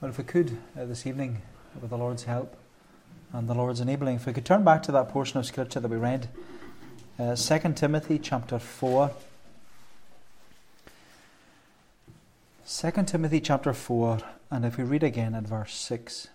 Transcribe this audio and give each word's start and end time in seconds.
Well, 0.00 0.10
if 0.10 0.16
we 0.16 0.24
could 0.24 0.56
uh, 0.78 0.86
this 0.86 1.06
evening, 1.06 1.42
with 1.78 1.90
the 1.90 1.98
Lord's 1.98 2.24
help 2.24 2.56
and 3.34 3.46
the 3.46 3.52
Lord's 3.52 3.80
enabling, 3.80 4.16
if 4.16 4.24
we 4.24 4.32
could 4.32 4.46
turn 4.46 4.64
back 4.64 4.82
to 4.84 4.92
that 4.92 5.10
portion 5.10 5.38
of 5.38 5.44
Scripture 5.44 5.78
that 5.78 5.90
we 5.90 5.98
read, 5.98 6.30
uh, 7.18 7.36
2 7.36 7.74
Timothy 7.74 8.18
chapter 8.18 8.58
4. 8.58 9.10
2 12.66 12.90
Timothy 13.04 13.40
chapter 13.40 13.74
4, 13.74 14.20
and 14.50 14.64
if 14.64 14.78
we 14.78 14.84
read 14.84 15.02
again 15.02 15.34
at 15.34 15.42
verse 15.42 15.74
6. 15.74 16.28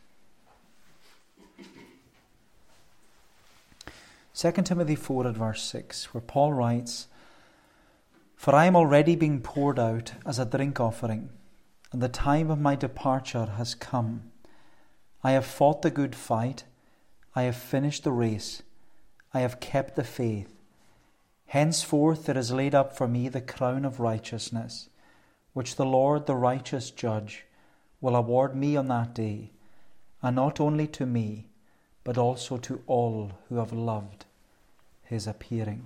2 4.36 4.52
Timothy 4.52 4.96
4 4.96 5.28
at 5.28 5.36
verse 5.36 5.64
6, 5.64 6.14
where 6.14 6.22
Paul 6.22 6.54
writes, 6.54 7.08
For 8.36 8.54
I 8.54 8.66
am 8.66 8.76
already 8.76 9.16
being 9.16 9.42
poured 9.42 9.80
out 9.80 10.12
as 10.24 10.38
a 10.38 10.46
drink 10.46 10.80
offering 10.80 11.32
and 11.92 12.02
the 12.02 12.10
time 12.10 12.50
of 12.50 12.60
my 12.60 12.76
departure 12.76 13.46
has 13.58 13.76
come. 13.76 14.32
I 15.24 15.32
have 15.32 15.46
fought 15.46 15.82
the 15.82 15.92
good 15.92 16.16
fight, 16.16 16.64
I 17.36 17.44
have 17.44 17.56
finished 17.56 18.04
the 18.04 18.12
race, 18.12 18.64
I 19.34 19.42
have 19.42 19.60
kept 19.60 19.96
the 19.96 20.04
faith. 20.04 20.54
Henceforth 21.48 22.26
there 22.26 22.38
is 22.38 22.52
laid 22.52 22.76
up 22.76 22.96
for 22.96 23.08
me 23.08 23.30
the 23.30 23.42
crown 23.42 23.86
of 23.86 24.00
righteousness, 24.00 24.90
which 25.54 25.76
the 25.76 25.86
Lord, 25.86 26.26
the 26.26 26.36
righteous 26.36 26.92
judge, 26.92 27.46
will 28.02 28.16
award 28.16 28.56
me 28.56 28.76
on 28.76 28.88
that 28.88 29.14
day, 29.14 29.52
and 30.22 30.36
not 30.36 30.60
only 30.60 30.88
to 30.88 31.06
me, 31.06 31.48
but 32.04 32.18
also 32.18 32.58
to 32.58 32.82
all 32.88 33.32
who 33.50 33.56
have 33.56 33.74
loved 33.74 34.26
his 35.04 35.28
appearing. 35.28 35.86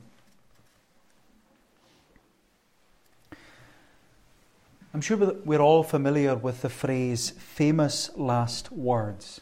I'm 4.92 5.02
sure 5.02 5.18
we're 5.46 5.62
all 5.62 5.84
familiar 5.84 6.36
with 6.36 6.64
the 6.64 6.70
phrase 6.70 7.30
famous 7.30 8.10
last 8.16 8.72
words. 8.72 9.40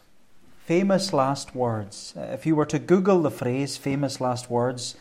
Famous 0.65 1.13
last 1.13 1.55
words. 1.55 2.13
Uh, 2.17 2.23
if 2.33 2.45
you 2.45 2.53
were 2.53 2.65
to 2.65 2.77
Google 2.77 3.21
the 3.21 3.31
phrase 3.31 3.77
famous 3.77 4.19
last 4.19 4.49
words, 4.49 4.97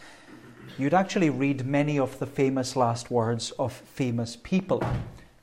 you'd 0.79 0.95
actually 0.95 1.31
read 1.31 1.67
many 1.67 1.99
of 1.99 2.21
the 2.21 2.27
famous 2.27 2.77
last 2.77 3.11
words 3.11 3.51
of 3.59 3.73
famous 3.73 4.37
people, 4.37 4.85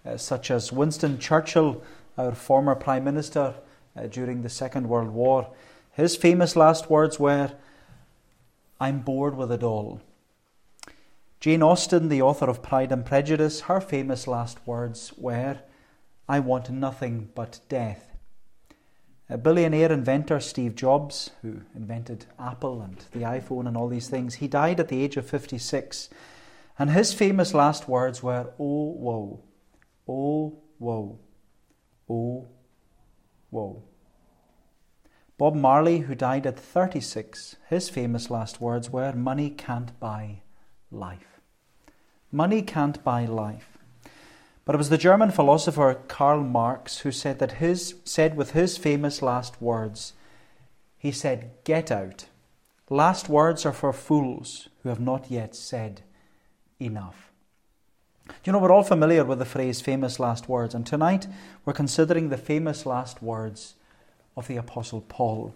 uh, 0.06 0.16
such 0.16 0.50
as 0.50 0.72
Winston 0.72 1.20
Churchill, 1.20 1.84
our 2.18 2.34
former 2.34 2.74
Prime 2.74 3.04
Minister 3.04 3.56
uh, 3.98 4.08
during 4.08 4.42
the 4.42 4.50
Second 4.50 4.88
World 4.88 5.10
War. 5.10 5.50
His 5.92 6.16
famous 6.16 6.56
last 6.56 6.90
words 6.90 7.20
were, 7.20 7.52
I'm 8.80 9.02
bored 9.02 9.36
with 9.36 9.52
it 9.52 9.64
all. 9.64 10.00
Jane 11.44 11.62
Austen, 11.62 12.08
the 12.08 12.22
author 12.22 12.50
of 12.50 12.64
Pride 12.64 12.94
and 12.94 13.06
Prejudice, 13.06 13.60
her 13.68 13.82
famous 13.82 14.28
last 14.28 14.66
words 14.66 15.12
were, 15.18 15.60
I 16.26 16.40
want 16.40 16.70
nothing 16.70 17.32
but 17.36 17.60
death. 17.68 18.14
A 19.30 19.38
billionaire 19.38 19.92
inventor 19.92 20.40
Steve 20.40 20.74
Jobs, 20.74 21.32
who 21.42 21.64
invented 21.76 22.28
Apple 22.40 22.82
and 22.82 22.96
the 23.12 23.26
iPhone 23.28 23.68
and 23.68 23.76
all 23.76 23.90
these 23.90 24.08
things, 24.08 24.36
he 24.36 24.48
died 24.48 24.80
at 24.80 24.88
the 24.88 25.04
age 25.04 25.18
of 25.18 25.30
56. 25.30 26.08
And 26.80 26.92
his 26.92 27.14
famous 27.14 27.54
last 27.54 27.90
words 27.90 28.24
were, 28.24 28.54
Oh, 28.58 28.94
woe, 28.98 29.44
oh, 30.08 30.62
woe, 30.80 31.20
oh, 32.10 32.48
woe. 33.52 33.84
Bob 35.38 35.56
Marley, 35.56 35.98
who 35.98 36.16
died 36.16 36.48
at 36.48 36.58
36, 36.58 37.58
his 37.68 37.90
famous 37.90 38.30
last 38.30 38.62
words 38.62 38.90
were, 38.90 39.12
Money 39.12 39.50
can't 39.50 40.00
buy 40.00 40.40
life. 40.90 41.33
Money 42.34 42.64
can't 42.64 43.04
buy 43.04 43.26
life. 43.26 43.78
But 44.66 44.74
it 44.74 44.80
was 44.80 44.90
the 44.90 44.98
German 44.98 45.30
philosopher 45.30 46.02
Karl 46.08 46.42
Marx 46.42 47.00
who 47.00 47.12
said 47.12 47.38
that 47.38 47.54
his 47.54 47.94
said 48.06 48.36
with 48.36 48.52
his 48.52 48.76
famous 48.76 49.22
last 49.22 49.62
words, 49.62 50.14
he 50.98 51.12
said, 51.12 51.52
Get 51.64 51.92
out. 51.92 52.26
Last 52.90 53.30
words 53.30 53.68
are 53.68 53.72
for 53.72 53.94
fools 53.94 54.68
who 54.82 54.90
have 54.90 55.00
not 55.00 55.30
yet 55.30 55.56
said 55.56 56.02
enough. 56.80 57.32
You 58.44 58.52
know, 58.52 58.58
we're 58.58 58.72
all 58.72 58.84
familiar 58.84 59.24
with 59.24 59.38
the 59.38 59.46
phrase 59.46 59.80
famous 59.80 60.20
last 60.20 60.50
words, 60.50 60.74
and 60.74 60.88
tonight 60.88 61.28
we're 61.66 61.74
considering 61.74 62.30
the 62.30 62.38
famous 62.38 62.86
last 62.86 63.22
words 63.22 63.76
of 64.36 64.48
the 64.48 64.58
Apostle 64.58 65.02
Paul. 65.02 65.54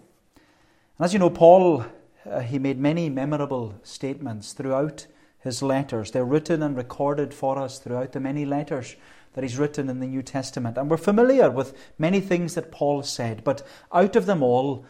And 0.96 1.04
as 1.04 1.12
you 1.12 1.18
know, 1.18 1.30
Paul, 1.30 1.86
uh, 2.24 2.38
he 2.38 2.60
made 2.60 2.78
many 2.78 3.08
memorable 3.08 3.74
statements 3.82 4.52
throughout 4.52 5.08
his 5.40 5.62
letters. 5.62 6.10
They're 6.10 6.24
written 6.24 6.62
and 6.62 6.76
recorded 6.76 7.32
for 7.32 7.58
us 7.58 7.78
throughout 7.78 8.12
the 8.12 8.20
many 8.20 8.44
letters 8.44 8.96
that 9.34 9.44
he's 9.44 9.58
written 9.58 9.88
in 9.88 10.00
the 10.00 10.06
New 10.06 10.22
Testament. 10.22 10.76
And 10.76 10.90
we're 10.90 10.96
familiar 10.96 11.50
with 11.50 11.76
many 11.98 12.20
things 12.20 12.54
that 12.54 12.72
Paul 12.72 13.02
said, 13.02 13.44
but 13.44 13.66
out 13.92 14.16
of 14.16 14.26
them 14.26 14.42
all, 14.42 14.84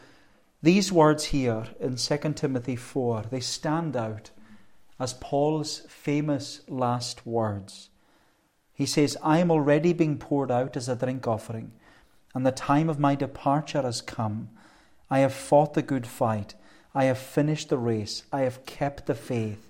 these 0.63 0.91
words 0.91 1.27
here 1.27 1.67
in 1.79 1.97
2 1.97 2.19
Timothy 2.35 2.77
4, 2.77 3.25
they 3.31 3.41
stand 3.41 3.97
out 3.97 4.31
as 4.99 5.13
Paul's 5.15 5.81
famous 5.89 6.63
last 6.67 7.25
words. 7.27 7.91
He 8.73 8.87
says, 8.87 9.17
I 9.23 9.39
am 9.39 9.51
already 9.51 9.93
being 9.93 10.19
poured 10.19 10.51
out 10.51 10.77
as 10.77 10.89
a 10.89 10.97
drink 10.97 11.27
offering, 11.29 11.73
and 12.35 12.47
the 12.47 12.53
time 12.53 12.89
of 12.89 12.99
my 12.99 13.15
departure 13.15 13.83
has 13.83 14.01
come. 14.01 14.51
I 15.11 15.21
have 15.21 15.35
fought 15.35 15.75
the 15.75 15.83
good 15.83 16.07
fight. 16.07 16.55
I 16.95 17.05
have 17.05 17.19
finished 17.19 17.69
the 17.69 17.79
race. 17.79 18.25
I 18.33 18.41
have 18.41 18.67
kept 18.67 19.07
the 19.07 19.15
faith. 19.15 19.68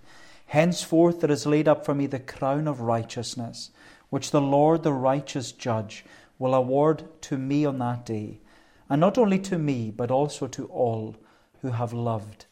Henceforth 0.49 1.21
there 1.21 1.31
is 1.31 1.47
laid 1.47 1.69
up 1.69 1.85
for 1.85 1.95
me 1.95 2.07
the 2.07 2.19
crown 2.19 2.67
of 2.67 2.81
righteousness, 2.81 3.71
which 4.09 4.31
the 4.31 4.41
Lord, 4.41 4.83
the 4.83 4.95
righteous 4.95 5.53
judge, 5.53 6.07
will 6.39 6.55
award 6.55 7.05
to 7.23 7.37
me 7.37 7.67
on 7.67 7.79
that 7.79 8.07
day, 8.07 8.41
and 8.89 8.99
not 8.99 9.19
only 9.19 9.39
to 9.41 9.59
me, 9.59 9.91
but 9.91 10.11
also 10.11 10.47
to 10.47 10.65
all 10.67 11.17
who 11.61 11.73
have 11.73 11.93
loved 11.93 12.47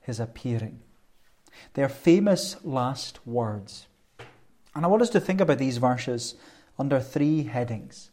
his 0.00 0.18
appearing. 0.18 0.80
Their 1.74 1.90
famous 1.90 2.56
last 2.64 3.26
words. 3.26 3.88
And 4.74 4.86
I 4.86 4.88
want 4.88 5.02
us 5.02 5.10
to 5.10 5.20
think 5.20 5.42
about 5.42 5.58
these 5.58 5.76
verses 5.76 6.34
under 6.78 7.00
three 7.00 7.42
headings 7.44 8.10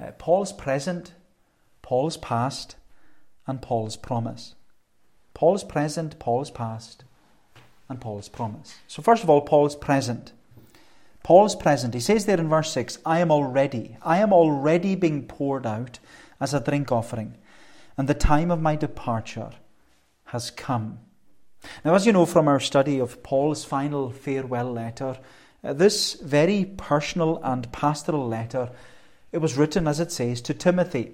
uh, 0.00 0.12
Paul's 0.12 0.52
present, 0.52 1.12
Paul's 1.82 2.16
past, 2.16 2.76
and 3.46 3.60
Paul's 3.60 3.96
promise. 3.96 4.54
Paul's 5.34 5.64
present, 5.64 6.18
Paul's 6.18 6.50
past, 6.50 7.04
and 7.88 8.00
Paul's 8.00 8.28
promise. 8.28 8.76
So, 8.88 9.02
first 9.02 9.22
of 9.22 9.30
all, 9.30 9.40
Paul's 9.40 9.76
present. 9.76 10.32
Paul's 11.22 11.56
present. 11.56 11.94
He 11.94 12.00
says 12.00 12.26
there 12.26 12.38
in 12.38 12.48
verse 12.48 12.72
6 12.72 12.98
I 13.04 13.20
am 13.20 13.30
already, 13.30 13.96
I 14.02 14.18
am 14.18 14.32
already 14.32 14.94
being 14.94 15.26
poured 15.26 15.66
out 15.66 15.98
as 16.40 16.54
a 16.54 16.60
drink 16.60 16.92
offering, 16.92 17.36
and 17.96 18.08
the 18.08 18.14
time 18.14 18.50
of 18.50 18.60
my 18.60 18.76
departure 18.76 19.50
has 20.26 20.50
come. 20.50 21.00
Now, 21.84 21.94
as 21.94 22.06
you 22.06 22.12
know 22.12 22.26
from 22.26 22.48
our 22.48 22.60
study 22.60 22.98
of 22.98 23.22
Paul's 23.22 23.64
final 23.64 24.10
farewell 24.10 24.72
letter, 24.72 25.18
uh, 25.64 25.72
this 25.72 26.14
very 26.14 26.64
personal 26.64 27.40
and 27.42 27.70
pastoral 27.72 28.28
letter, 28.28 28.70
it 29.32 29.38
was 29.38 29.56
written, 29.56 29.88
as 29.88 29.98
it 29.98 30.12
says, 30.12 30.40
to 30.42 30.54
Timothy. 30.54 31.12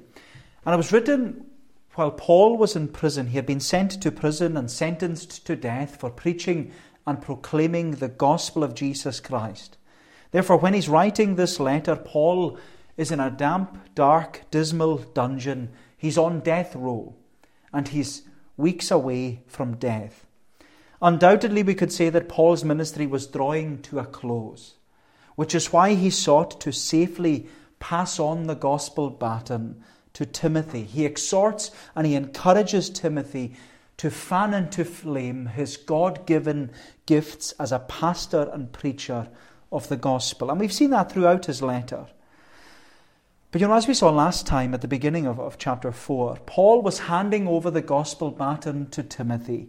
And 0.65 0.75
it 0.75 0.77
was 0.77 0.93
written 0.93 1.47
while 1.94 2.10
Paul 2.10 2.56
was 2.56 2.75
in 2.75 2.88
prison, 2.88 3.28
he 3.28 3.36
had 3.36 3.47
been 3.47 3.60
sent 3.60 4.00
to 4.00 4.10
prison 4.10 4.56
and 4.56 4.70
sentenced 4.70 5.47
to 5.47 5.56
death 5.56 5.97
for 5.97 6.10
preaching 6.10 6.72
and 7.06 7.20
proclaiming 7.20 7.92
the 7.92 8.08
gospel 8.08 8.64
of 8.64 8.75
Jesus 8.75 9.20
Christ. 9.20 9.76
Therefore, 10.31 10.56
when 10.56 10.72
he's 10.72 10.88
writing 10.88 11.34
this 11.34 11.60
letter, 11.60 11.94
Paul 11.97 12.58
is 12.97 13.10
in 13.10 13.20
a 13.20 13.31
damp, 13.31 13.94
dark, 13.94 14.42
dismal 14.50 14.98
dungeon. 14.98 15.70
He's 15.97 16.16
on 16.16 16.41
death 16.41 16.75
row 16.75 17.14
and 17.72 17.88
he's 17.88 18.22
weeks 18.56 18.91
away 18.91 19.42
from 19.47 19.76
death. 19.76 20.26
Undoubtedly, 21.02 21.62
we 21.62 21.75
could 21.75 21.92
say 21.92 22.08
that 22.08 22.28
Paul's 22.28 22.64
ministry 22.64 23.06
was 23.06 23.26
drawing 23.26 23.82
to 23.82 23.98
a 23.98 24.04
close, 24.06 24.75
which 25.34 25.54
is 25.54 25.72
why 25.72 25.94
he 25.94 26.10
sought 26.10 26.60
to 26.60 26.72
safely 26.72 27.49
pass 27.81 28.19
on 28.20 28.44
the 28.46 28.55
gospel 28.55 29.11
baton 29.11 29.82
to 30.14 30.26
Timothy. 30.26 30.85
He 30.85 31.05
exhorts 31.05 31.70
and 31.94 32.06
he 32.06 32.14
encourages 32.14 32.91
Timothy 32.91 33.55
to 33.99 34.11
fan 34.11 34.55
into 34.55 34.85
flame 34.85 35.47
his 35.47 35.76
God 35.76 36.26
given 36.26 36.70
gifts 37.06 37.53
as 37.53 37.73
a 37.73 37.79
pastor 37.79 38.50
and 38.53 38.73
preacher 38.73 39.29
of 39.70 39.88
the 39.88 39.97
gospel. 39.97 40.50
And 40.50 40.61
we've 40.61 40.73
seen 40.73 40.91
that 40.91 41.11
throughout 41.11 41.47
his 41.47 41.62
letter. 41.62 42.06
But 43.53 43.61
you 43.61 43.69
know, 43.69 43.75
as 43.75 43.87
we 43.87 43.94
saw 43.94 44.11
last 44.11 44.47
time 44.47 44.73
at 44.73 44.81
the 44.81 44.88
beginning 44.88 45.26
of, 45.26 45.38
of 45.38 45.59
chapter 45.59 45.93
4, 45.93 46.38
Paul 46.47 46.82
was 46.82 47.00
handing 47.00 47.47
over 47.47 47.70
the 47.70 47.82
gospel 47.82 48.31
baton 48.31 48.88
to 48.91 49.03
Timothy, 49.03 49.69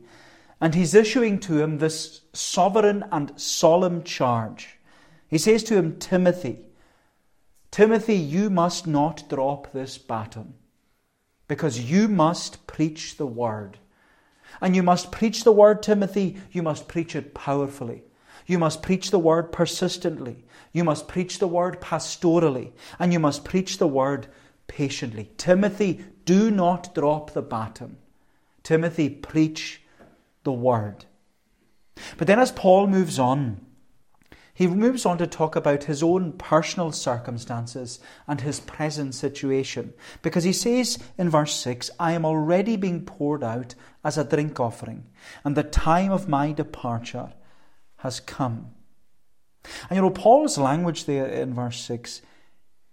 and 0.61 0.73
he's 0.73 0.95
issuing 0.95 1.37
to 1.41 1.61
him 1.61 1.77
this 1.77 2.21
sovereign 2.31 3.03
and 3.11 3.37
solemn 3.39 4.03
charge. 4.03 4.79
He 5.27 5.37
says 5.37 5.63
to 5.65 5.75
him, 5.75 5.99
Timothy, 5.99 6.59
Timothy, 7.73 8.13
you 8.13 8.51
must 8.51 8.85
not 8.85 9.27
drop 9.27 9.73
this 9.73 9.97
baton 9.97 10.53
because 11.47 11.79
you 11.79 12.07
must 12.07 12.67
preach 12.67 13.17
the 13.17 13.25
word. 13.25 13.79
And 14.61 14.75
you 14.75 14.83
must 14.83 15.11
preach 15.11 15.43
the 15.43 15.51
word, 15.51 15.81
Timothy. 15.81 16.37
You 16.51 16.61
must 16.61 16.87
preach 16.87 17.15
it 17.15 17.33
powerfully. 17.33 18.03
You 18.45 18.59
must 18.59 18.83
preach 18.83 19.09
the 19.09 19.17
word 19.17 19.51
persistently. 19.51 20.45
You 20.71 20.83
must 20.83 21.07
preach 21.07 21.39
the 21.39 21.47
word 21.47 21.81
pastorally. 21.81 22.73
And 22.99 23.11
you 23.11 23.17
must 23.17 23.43
preach 23.43 23.79
the 23.79 23.87
word 23.87 24.27
patiently. 24.67 25.31
Timothy, 25.37 26.05
do 26.25 26.51
not 26.51 26.93
drop 26.93 27.31
the 27.31 27.41
baton. 27.41 27.97
Timothy, 28.61 29.09
preach 29.09 29.81
the 30.43 30.53
word. 30.53 31.05
But 32.19 32.27
then, 32.27 32.37
as 32.37 32.51
Paul 32.51 32.85
moves 32.85 33.17
on, 33.17 33.65
he 34.53 34.67
moves 34.67 35.05
on 35.05 35.17
to 35.17 35.25
talk 35.25 35.55
about 35.55 35.85
his 35.85 36.03
own 36.03 36.33
personal 36.33 36.91
circumstances 36.91 37.99
and 38.27 38.41
his 38.41 38.59
present 38.59 39.15
situation. 39.15 39.93
Because 40.21 40.43
he 40.43 40.53
says 40.53 40.99
in 41.17 41.29
verse 41.29 41.55
6, 41.55 41.89
I 41.99 42.11
am 42.11 42.23
already 42.23 42.75
being 42.75 43.03
poured 43.03 43.43
out 43.43 43.73
as 44.03 44.17
a 44.17 44.23
drink 44.23 44.59
offering, 44.59 45.05
and 45.43 45.55
the 45.55 45.63
time 45.63 46.11
of 46.11 46.29
my 46.29 46.51
departure 46.51 47.33
has 47.97 48.19
come. 48.19 48.71
And 49.89 49.95
you 49.95 50.01
know, 50.01 50.09
Paul's 50.11 50.57
language 50.57 51.05
there 51.05 51.25
in 51.25 51.53
verse 51.53 51.79
6, 51.81 52.21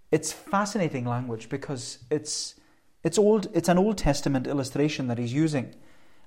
it's 0.09 0.31
fascinating 0.31 1.05
language 1.05 1.47
because 1.47 1.99
it's, 2.09 2.55
it's, 3.03 3.17
old, 3.17 3.47
it's 3.53 3.69
an 3.69 3.77
Old 3.77 3.97
Testament 3.97 4.47
illustration 4.47 5.07
that 5.07 5.17
he's 5.17 5.33
using. 5.33 5.75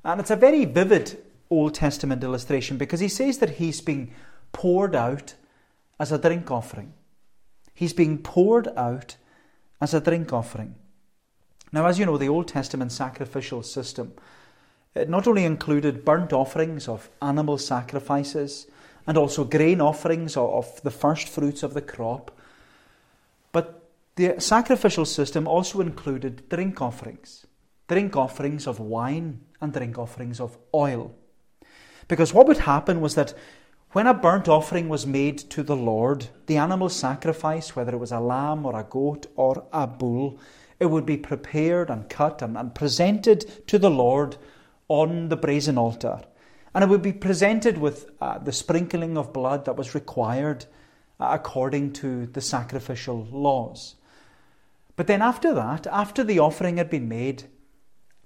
And 0.04 0.20
it's 0.20 0.30
a 0.30 0.36
very 0.36 0.64
vivid 0.64 1.18
Old 1.50 1.74
Testament 1.74 2.22
illustration 2.22 2.76
because 2.76 3.00
he 3.00 3.08
says 3.08 3.38
that 3.38 3.50
he's 3.50 3.80
being 3.80 4.12
poured 4.54 4.96
out 4.96 5.34
as 6.00 6.10
a 6.10 6.18
drink 6.18 6.50
offering. 6.50 6.94
He's 7.74 7.92
being 7.92 8.16
poured 8.18 8.68
out 8.76 9.16
as 9.82 9.92
a 9.92 10.00
drink 10.00 10.32
offering. 10.32 10.76
Now, 11.72 11.86
as 11.86 11.98
you 11.98 12.06
know, 12.06 12.16
the 12.16 12.28
Old 12.30 12.48
Testament 12.48 12.92
sacrificial 12.92 13.62
system 13.62 14.14
it 14.94 15.10
not 15.10 15.26
only 15.26 15.44
included 15.44 16.04
burnt 16.04 16.32
offerings 16.32 16.88
of 16.88 17.10
animal 17.20 17.58
sacrifices 17.58 18.66
and 19.06 19.18
also 19.18 19.44
grain 19.44 19.80
offerings 19.80 20.36
of 20.36 20.80
the 20.82 20.90
first 20.90 21.28
fruits 21.28 21.62
of 21.62 21.74
the 21.74 21.82
crop, 21.82 22.30
but 23.52 23.90
the 24.14 24.36
sacrificial 24.38 25.04
system 25.04 25.48
also 25.48 25.80
included 25.80 26.48
drink 26.48 26.80
offerings, 26.80 27.46
drink 27.88 28.16
offerings 28.16 28.66
of 28.66 28.78
wine 28.78 29.40
and 29.60 29.72
drink 29.72 29.98
offerings 29.98 30.40
of 30.40 30.56
oil. 30.72 31.12
Because 32.06 32.32
what 32.32 32.46
would 32.46 32.58
happen 32.58 33.00
was 33.00 33.16
that 33.16 33.34
when 33.94 34.08
a 34.08 34.12
burnt 34.12 34.48
offering 34.48 34.88
was 34.88 35.06
made 35.06 35.38
to 35.38 35.62
the 35.62 35.76
Lord, 35.76 36.26
the 36.46 36.56
animal 36.56 36.88
sacrifice, 36.88 37.76
whether 37.76 37.92
it 37.94 37.98
was 37.98 38.10
a 38.10 38.18
lamb 38.18 38.66
or 38.66 38.76
a 38.76 38.82
goat 38.82 39.26
or 39.36 39.68
a 39.72 39.86
bull, 39.86 40.40
it 40.80 40.86
would 40.86 41.06
be 41.06 41.16
prepared 41.16 41.90
and 41.90 42.08
cut 42.08 42.42
and, 42.42 42.58
and 42.58 42.74
presented 42.74 43.68
to 43.68 43.78
the 43.78 43.90
Lord 43.90 44.36
on 44.88 45.28
the 45.28 45.36
brazen 45.36 45.78
altar. 45.78 46.22
And 46.74 46.82
it 46.82 46.90
would 46.90 47.02
be 47.02 47.12
presented 47.12 47.78
with 47.78 48.10
uh, 48.20 48.38
the 48.38 48.50
sprinkling 48.50 49.16
of 49.16 49.32
blood 49.32 49.64
that 49.66 49.76
was 49.76 49.94
required 49.94 50.66
uh, 51.20 51.28
according 51.30 51.92
to 51.92 52.26
the 52.26 52.40
sacrificial 52.40 53.28
laws. 53.30 53.94
But 54.96 55.06
then, 55.06 55.22
after 55.22 55.54
that, 55.54 55.86
after 55.86 56.24
the 56.24 56.40
offering 56.40 56.78
had 56.78 56.90
been 56.90 57.08
made, 57.08 57.44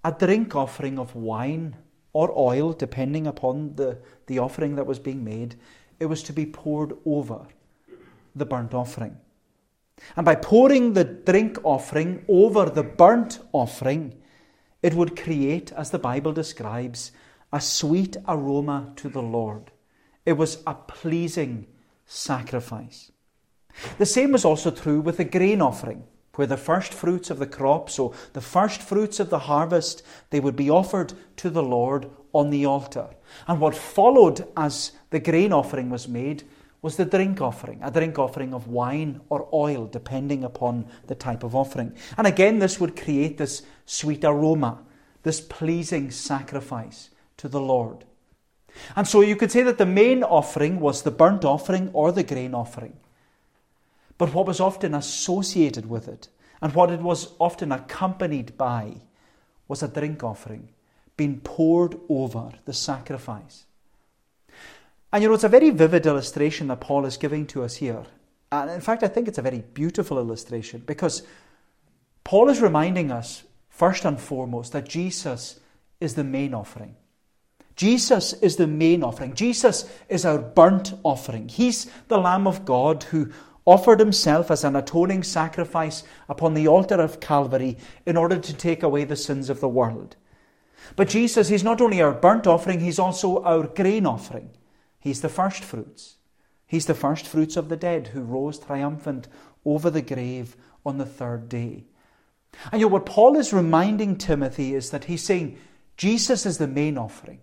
a 0.02 0.12
drink 0.12 0.56
offering 0.56 0.98
of 0.98 1.14
wine 1.14 1.76
or 2.14 2.32
oil, 2.34 2.72
depending 2.72 3.26
upon 3.26 3.76
the, 3.76 3.98
the 4.28 4.38
offering 4.38 4.76
that 4.76 4.86
was 4.86 4.98
being 4.98 5.24
made, 5.24 5.56
it 5.98 6.06
was 6.06 6.22
to 6.22 6.32
be 6.32 6.46
poured 6.46 6.96
over 7.04 7.46
the 8.36 8.46
burnt 8.46 8.72
offering. 8.72 9.16
And 10.16 10.24
by 10.24 10.36
pouring 10.36 10.92
the 10.92 11.04
drink 11.04 11.58
offering 11.64 12.24
over 12.28 12.66
the 12.66 12.84
burnt 12.84 13.40
offering, 13.52 14.14
it 14.80 14.94
would 14.94 15.20
create, 15.20 15.72
as 15.72 15.90
the 15.90 15.98
Bible 15.98 16.32
describes, 16.32 17.10
a 17.52 17.60
sweet 17.60 18.16
aroma 18.28 18.92
to 18.96 19.08
the 19.08 19.22
Lord. 19.22 19.72
It 20.24 20.34
was 20.34 20.62
a 20.66 20.74
pleasing 20.74 21.66
sacrifice. 22.06 23.10
The 23.98 24.06
same 24.06 24.32
was 24.32 24.44
also 24.44 24.70
true 24.70 25.00
with 25.00 25.16
the 25.16 25.24
grain 25.24 25.60
offering 25.60 26.04
where 26.38 26.46
the 26.46 26.56
first 26.56 26.94
fruits 26.94 27.30
of 27.30 27.40
the 27.40 27.48
crop, 27.48 27.90
so 27.90 28.14
the 28.32 28.40
first 28.40 28.80
fruits 28.80 29.18
of 29.18 29.28
the 29.28 29.40
harvest, 29.40 30.04
they 30.30 30.38
would 30.38 30.54
be 30.54 30.70
offered 30.70 31.12
to 31.36 31.50
the 31.50 31.64
Lord 31.64 32.08
on 32.32 32.50
the 32.50 32.64
altar. 32.64 33.08
And 33.48 33.60
what 33.60 33.74
followed 33.74 34.46
as 34.56 34.92
the 35.10 35.18
grain 35.18 35.52
offering 35.52 35.90
was 35.90 36.06
made 36.06 36.44
was 36.80 36.94
the 36.94 37.04
drink 37.04 37.40
offering, 37.40 37.80
a 37.82 37.90
drink 37.90 38.20
offering 38.20 38.54
of 38.54 38.68
wine 38.68 39.20
or 39.28 39.48
oil, 39.52 39.86
depending 39.86 40.44
upon 40.44 40.86
the 41.08 41.16
type 41.16 41.42
of 41.42 41.56
offering. 41.56 41.92
And 42.16 42.24
again, 42.24 42.60
this 42.60 42.78
would 42.78 42.96
create 42.96 43.36
this 43.36 43.62
sweet 43.84 44.22
aroma, 44.22 44.78
this 45.24 45.40
pleasing 45.40 46.12
sacrifice 46.12 47.10
to 47.38 47.48
the 47.48 47.60
Lord. 47.60 48.04
And 48.94 49.08
so 49.08 49.22
you 49.22 49.34
could 49.34 49.50
say 49.50 49.64
that 49.64 49.78
the 49.78 49.86
main 49.86 50.22
offering 50.22 50.78
was 50.78 51.02
the 51.02 51.10
burnt 51.10 51.44
offering 51.44 51.90
or 51.92 52.12
the 52.12 52.22
grain 52.22 52.54
offering. 52.54 52.96
But 54.18 54.34
what 54.34 54.46
was 54.46 54.60
often 54.60 54.94
associated 54.94 55.88
with 55.88 56.08
it, 56.08 56.28
and 56.60 56.74
what 56.74 56.90
it 56.90 57.00
was 57.00 57.32
often 57.38 57.70
accompanied 57.70 58.58
by, 58.58 58.96
was 59.68 59.82
a 59.82 59.88
drink 59.88 60.24
offering 60.24 60.68
being 61.16 61.40
poured 61.40 61.98
over 62.08 62.52
the 62.64 62.72
sacrifice. 62.72 63.64
And 65.12 65.22
you 65.22 65.28
know, 65.28 65.34
it's 65.34 65.44
a 65.44 65.48
very 65.48 65.70
vivid 65.70 66.06
illustration 66.06 66.68
that 66.68 66.80
Paul 66.80 67.04
is 67.06 67.16
giving 67.16 67.46
to 67.48 67.64
us 67.64 67.76
here. 67.76 68.04
And 68.50 68.70
in 68.70 68.80
fact, 68.80 69.02
I 69.02 69.08
think 69.08 69.28
it's 69.28 69.38
a 69.38 69.42
very 69.42 69.64
beautiful 69.74 70.18
illustration 70.18 70.82
because 70.86 71.22
Paul 72.24 72.48
is 72.48 72.60
reminding 72.60 73.10
us, 73.10 73.42
first 73.68 74.04
and 74.04 74.20
foremost, 74.20 74.72
that 74.72 74.88
Jesus 74.88 75.60
is 76.00 76.14
the 76.14 76.24
main 76.24 76.54
offering. 76.54 76.96
Jesus 77.74 78.32
is 78.34 78.56
the 78.56 78.66
main 78.66 79.02
offering. 79.02 79.34
Jesus 79.34 79.90
is 80.08 80.24
our 80.24 80.38
burnt 80.38 80.94
offering. 81.04 81.48
He's 81.48 81.90
the 82.08 82.18
Lamb 82.18 82.46
of 82.46 82.64
God 82.64 83.04
who 83.04 83.32
offered 83.68 84.00
himself 84.00 84.50
as 84.50 84.64
an 84.64 84.74
atoning 84.74 85.22
sacrifice 85.22 86.02
upon 86.26 86.54
the 86.54 86.66
altar 86.66 86.94
of 86.94 87.20
Calvary 87.20 87.76
in 88.06 88.16
order 88.16 88.38
to 88.38 88.54
take 88.54 88.82
away 88.82 89.04
the 89.04 89.14
sins 89.14 89.50
of 89.50 89.60
the 89.60 89.68
world. 89.68 90.16
But 90.96 91.10
Jesus, 91.10 91.48
He's 91.48 91.62
not 91.62 91.82
only 91.82 92.00
our 92.00 92.12
burnt 92.12 92.46
offering, 92.46 92.80
He's 92.80 92.98
also 92.98 93.42
our 93.42 93.66
grain 93.66 94.06
offering. 94.06 94.52
He's 94.98 95.20
the 95.20 95.28
first 95.28 95.62
fruits. 95.62 96.16
He's 96.66 96.86
the 96.86 96.94
first 96.94 97.26
fruits 97.26 97.58
of 97.58 97.68
the 97.68 97.76
dead 97.76 98.08
who 98.08 98.22
rose 98.22 98.58
triumphant 98.58 99.28
over 99.66 99.90
the 99.90 100.02
grave 100.02 100.56
on 100.86 100.96
the 100.96 101.04
third 101.04 101.50
day. 101.50 101.84
And 102.72 102.80
you 102.80 102.86
know 102.86 102.92
what 102.94 103.04
Paul 103.04 103.36
is 103.36 103.52
reminding 103.52 104.16
Timothy 104.16 104.74
is 104.74 104.90
that 104.90 105.04
he's 105.04 105.22
saying 105.22 105.58
Jesus 105.98 106.46
is 106.46 106.56
the 106.56 106.66
main 106.66 106.96
offering. 106.96 107.40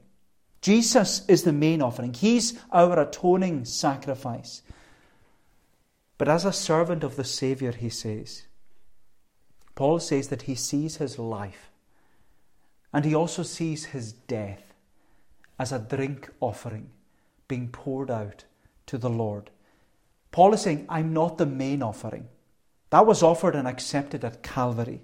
Jesus 0.61 1.23
is 1.27 1.43
the 1.43 1.53
main 1.53 1.83
offering. 1.83 2.15
He's 2.15 2.59
our 2.71 2.99
atoning 2.99 3.65
sacrifice. 3.65 4.63
But 6.17 6.29
as 6.29 6.45
a 6.45 6.53
servant 6.53 7.03
of 7.03 7.15
the 7.15 7.23
Saviour, 7.23 7.71
he 7.71 7.89
says, 7.89 8.43
Paul 9.75 9.99
says 9.99 10.29
that 10.29 10.43
he 10.43 10.55
sees 10.55 10.97
his 10.97 11.19
life 11.19 11.69
and 12.93 13.03
he 13.03 13.13
also 13.13 13.43
sees 13.43 13.85
his 13.85 14.13
death 14.13 14.73
as 15.59 15.73
a 15.73 15.79
drink 15.79 16.29
offering 16.39 16.89
being 17.47 17.67
poured 17.67 18.09
out 18.09 18.45
to 18.85 18.97
the 18.97 19.09
Lord. 19.09 19.49
Paul 20.31 20.53
is 20.53 20.61
saying, 20.61 20.85
I'm 20.87 21.13
not 21.13 21.37
the 21.37 21.45
main 21.45 21.83
offering. 21.83 22.27
That 22.89 23.05
was 23.05 23.21
offered 23.21 23.55
and 23.55 23.67
accepted 23.67 24.23
at 24.23 24.43
Calvary. 24.43 25.01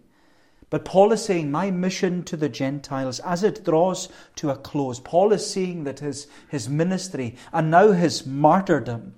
But 0.69 0.85
Paul 0.85 1.11
is 1.11 1.23
saying, 1.23 1.51
My 1.51 1.69
mission 1.69 2.23
to 2.23 2.37
the 2.37 2.47
Gentiles, 2.47 3.19
as 3.19 3.43
it 3.43 3.65
draws 3.65 4.07
to 4.37 4.49
a 4.49 4.55
close, 4.55 5.01
Paul 5.01 5.33
is 5.33 5.49
seeing 5.49 5.83
that 5.83 5.99
his, 5.99 6.27
his 6.47 6.69
ministry 6.69 7.35
and 7.51 7.69
now 7.69 7.91
his 7.91 8.25
martyrdom 8.25 9.15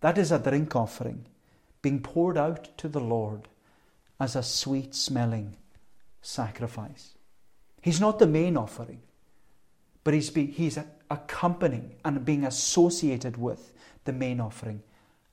that 0.00 0.18
is 0.18 0.32
a 0.32 0.38
drink 0.38 0.74
offering 0.76 1.26
being 1.82 2.00
poured 2.00 2.36
out 2.36 2.76
to 2.78 2.88
the 2.88 3.00
Lord 3.00 3.48
as 4.18 4.34
a 4.34 4.42
sweet 4.42 4.94
smelling 4.94 5.56
sacrifice. 6.22 7.14
He's 7.80 8.00
not 8.00 8.18
the 8.18 8.26
main 8.26 8.56
offering, 8.56 9.00
but 10.02 10.14
he's, 10.14 10.30
be, 10.30 10.46
he's 10.46 10.78
accompanying 11.10 11.94
and 12.04 12.24
being 12.24 12.44
associated 12.44 13.36
with 13.36 13.72
the 14.04 14.12
main 14.12 14.40
offering 14.40 14.82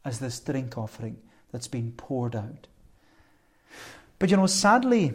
as 0.06 0.20
this 0.20 0.40
drink 0.40 0.78
offering 0.78 1.18
that's 1.52 1.68
been 1.68 1.94
poured 1.94 2.36
out. 2.36 2.68
But 4.20 4.30
you 4.30 4.38
know, 4.38 4.46
sadly, 4.46 5.14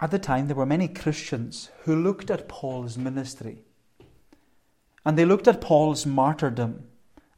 at 0.00 0.10
the 0.10 0.18
time 0.18 0.46
there 0.46 0.56
were 0.56 0.66
many 0.66 0.88
Christians 0.88 1.70
who 1.84 1.96
looked 1.96 2.30
at 2.30 2.48
Paul's 2.48 2.98
ministry 2.98 3.58
and 5.04 5.18
they 5.18 5.24
looked 5.24 5.48
at 5.48 5.60
Paul's 5.60 6.06
martyrdom 6.06 6.84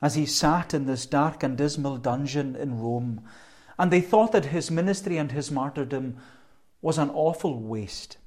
as 0.04 0.16
he 0.16 0.26
sat 0.26 0.74
in 0.74 0.84
this 0.84 1.06
dark 1.06 1.42
and 1.42 1.56
dismal 1.56 1.96
dungeon 1.96 2.54
in 2.54 2.78
Rome, 2.78 3.22
and 3.78 3.90
they 3.90 4.02
thought 4.02 4.32
that 4.32 4.44
his 4.44 4.70
ministry 4.70 5.16
and 5.16 5.32
his 5.32 5.50
martyrdom 5.50 6.18
was 6.82 6.98
an 6.98 7.08
awful 7.08 7.58
waste. 7.62 8.18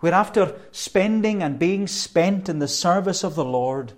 Where 0.00 0.12
after 0.12 0.58
spending 0.72 1.40
and 1.40 1.56
being 1.56 1.86
spent 1.86 2.48
in 2.48 2.58
the 2.58 2.66
service 2.66 3.22
of 3.22 3.36
the 3.36 3.44
Lord, 3.44 3.92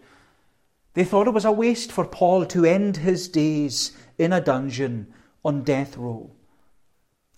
they 0.93 1.05
thought 1.05 1.27
it 1.27 1.33
was 1.33 1.47
a 1.47 1.53
waste 1.53 1.91
for 1.91 2.05
Paul 2.05 2.45
to 2.45 2.67
end 2.67 2.99
his 2.99 3.29
days 3.29 3.97
in 4.19 4.35
a 4.35 4.43
dungeon 4.43 5.07
on 5.43 5.63
death 5.63 5.97
row. 5.97 6.33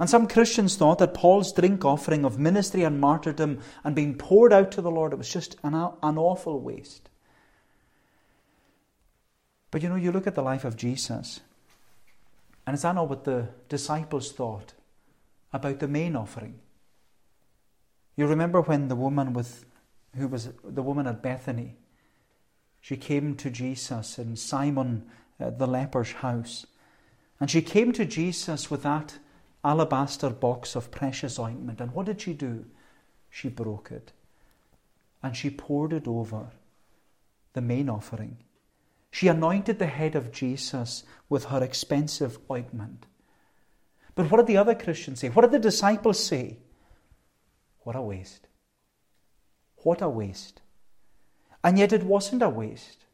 And 0.00 0.10
some 0.10 0.26
Christians 0.26 0.74
thought 0.74 0.98
that 0.98 1.14
Paul's 1.14 1.52
drink 1.52 1.84
offering 1.84 2.24
of 2.24 2.36
ministry 2.36 2.82
and 2.82 3.00
martyrdom 3.00 3.60
and 3.84 3.94
being 3.94 4.18
poured 4.18 4.52
out 4.52 4.72
to 4.72 4.82
the 4.82 4.90
Lord, 4.90 5.12
it 5.12 5.18
was 5.18 5.32
just 5.32 5.54
an, 5.62 5.74
an 5.74 6.18
awful 6.18 6.60
waste. 6.60 7.10
But 9.70 9.82
you 9.82 9.88
know, 9.88 9.96
you 9.96 10.12
look 10.12 10.26
at 10.26 10.34
the 10.34 10.42
life 10.42 10.64
of 10.64 10.76
Jesus, 10.76 11.40
and 12.66 12.74
is 12.74 12.82
that 12.82 12.94
not 12.94 13.08
what 13.08 13.24
the 13.24 13.48
disciples 13.68 14.32
thought 14.32 14.72
about 15.52 15.80
the 15.80 15.88
main 15.88 16.16
offering. 16.16 16.58
You 18.16 18.26
remember 18.26 18.60
when 18.60 18.88
the 18.88 18.96
woman 18.96 19.32
with 19.32 19.64
who 20.16 20.28
was 20.28 20.50
the 20.64 20.82
woman 20.82 21.06
at 21.06 21.22
Bethany, 21.22 21.76
she 22.80 22.96
came 22.96 23.34
to 23.36 23.50
Jesus 23.50 24.18
in 24.18 24.36
Simon 24.36 25.04
uh, 25.38 25.50
the 25.50 25.66
leper's 25.66 26.12
house, 26.12 26.66
and 27.38 27.50
she 27.50 27.60
came 27.60 27.92
to 27.92 28.06
Jesus 28.06 28.70
with 28.70 28.82
that 28.82 29.18
alabaster 29.62 30.30
box 30.30 30.76
of 30.76 30.90
precious 30.90 31.38
ointment. 31.38 31.80
And 31.80 31.92
what 31.92 32.06
did 32.06 32.20
she 32.20 32.32
do? 32.32 32.64
She 33.28 33.48
broke 33.48 33.90
it 33.90 34.12
and 35.22 35.36
she 35.36 35.50
poured 35.50 35.92
it 35.92 36.06
over 36.06 36.46
the 37.52 37.60
main 37.60 37.88
offering. 37.88 38.36
She 39.16 39.28
anointed 39.28 39.78
the 39.78 39.86
head 39.86 40.14
of 40.14 40.30
Jesus 40.30 41.02
with 41.30 41.46
her 41.46 41.64
expensive 41.64 42.38
ointment. 42.50 43.06
But 44.14 44.30
what 44.30 44.36
did 44.36 44.46
the 44.46 44.58
other 44.58 44.74
Christians 44.74 45.20
say? 45.20 45.30
What 45.30 45.40
did 45.40 45.52
the 45.52 45.58
disciples 45.58 46.22
say? 46.22 46.58
What 47.78 47.96
a 47.96 48.02
waste. 48.02 48.46
What 49.76 50.02
a 50.02 50.08
waste. 50.10 50.60
And 51.64 51.78
yet 51.78 51.94
it 51.94 52.02
wasn't 52.02 52.42
a 52.42 52.50
waste 52.50 53.06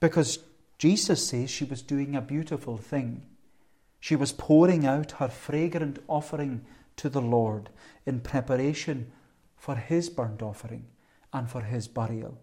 because 0.00 0.38
Jesus 0.78 1.28
says 1.28 1.50
she 1.50 1.64
was 1.64 1.82
doing 1.82 2.16
a 2.16 2.22
beautiful 2.22 2.78
thing. 2.78 3.26
She 3.98 4.16
was 4.16 4.32
pouring 4.32 4.86
out 4.86 5.12
her 5.12 5.28
fragrant 5.28 5.98
offering 6.08 6.64
to 6.96 7.10
the 7.10 7.20
Lord 7.20 7.68
in 8.06 8.20
preparation 8.20 9.12
for 9.54 9.74
his 9.74 10.08
burnt 10.08 10.40
offering 10.40 10.86
and 11.30 11.50
for 11.50 11.60
his 11.60 11.88
burial. 11.88 12.38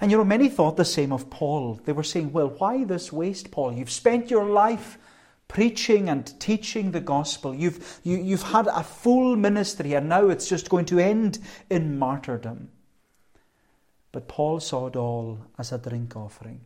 And 0.00 0.10
you 0.10 0.16
know, 0.16 0.24
many 0.24 0.48
thought 0.48 0.76
the 0.76 0.84
same 0.84 1.12
of 1.12 1.30
Paul. 1.30 1.80
They 1.84 1.92
were 1.92 2.02
saying, 2.02 2.32
Well, 2.32 2.48
why 2.58 2.84
this 2.84 3.12
waste, 3.12 3.50
Paul? 3.50 3.72
You've 3.72 3.90
spent 3.90 4.30
your 4.30 4.46
life 4.46 4.98
preaching 5.48 6.08
and 6.08 6.40
teaching 6.40 6.92
the 6.92 7.00
gospel. 7.00 7.54
You've, 7.54 8.00
you, 8.02 8.16
have 8.16 8.26
you 8.26 8.36
have 8.38 8.52
had 8.52 8.66
a 8.68 8.82
full 8.82 9.36
ministry, 9.36 9.94
and 9.94 10.08
now 10.08 10.28
it's 10.28 10.48
just 10.48 10.70
going 10.70 10.86
to 10.86 10.98
end 10.98 11.38
in 11.68 11.98
martyrdom. 11.98 12.70
But 14.12 14.28
Paul 14.28 14.60
saw 14.60 14.86
it 14.86 14.96
all 14.96 15.38
as 15.58 15.72
a 15.72 15.78
drink 15.78 16.16
offering. 16.16 16.60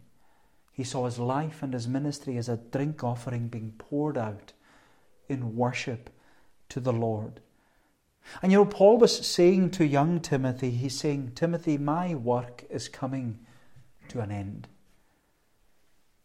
He 0.73 0.85
saw 0.85 1.07
his 1.07 1.19
life 1.19 1.63
and 1.63 1.73
his 1.73 1.89
ministry 1.89 2.37
as 2.37 2.49
a 2.49 2.59
drink 2.59 3.03
offering 3.03 3.49
being 3.49 3.73
poured 3.79 4.19
out 4.19 4.53
in 5.29 5.57
worship 5.57 6.11
to 6.69 6.81
the 6.81 6.93
Lord. 6.93 7.41
And 8.43 8.53
you 8.53 8.59
know, 8.59 8.65
Paul 8.65 8.99
was 8.99 9.27
saying 9.27 9.71
to 9.73 9.87
young 9.87 10.21
Timothy, 10.21 10.71
he's 10.71 10.99
saying, 10.99 11.33
Timothy, 11.35 11.79
my 11.79 12.15
work 12.15 12.65
is 12.69 12.89
coming 12.89 13.39
to 14.09 14.21
an 14.21 14.31
end. 14.31 14.69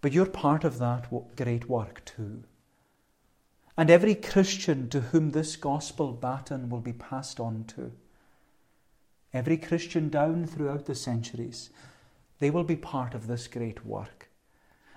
But 0.01 0.12
you're 0.12 0.25
part 0.25 0.63
of 0.63 0.79
that 0.79 1.08
great 1.36 1.70
work 1.70 2.03
too. 2.05 2.43
And 3.77 3.89
every 3.89 4.15
Christian 4.15 4.89
to 4.89 5.00
whom 5.00 5.31
this 5.31 5.55
gospel 5.55 6.12
baton 6.12 6.70
will 6.70 6.81
be 6.81 6.93
passed 6.93 7.39
on 7.39 7.65
to, 7.75 7.91
every 9.34 9.58
Christian 9.58 10.10
down 10.10 10.46
throughout 10.46 10.86
the 10.86 10.96
centuries, 10.96 11.70
they 12.39 12.50
will 12.50 12.63
be 12.63 12.75
part 12.75 13.13
of 13.13 13.27
this 13.27 13.48
great 13.48 13.86
work. 13.86 14.29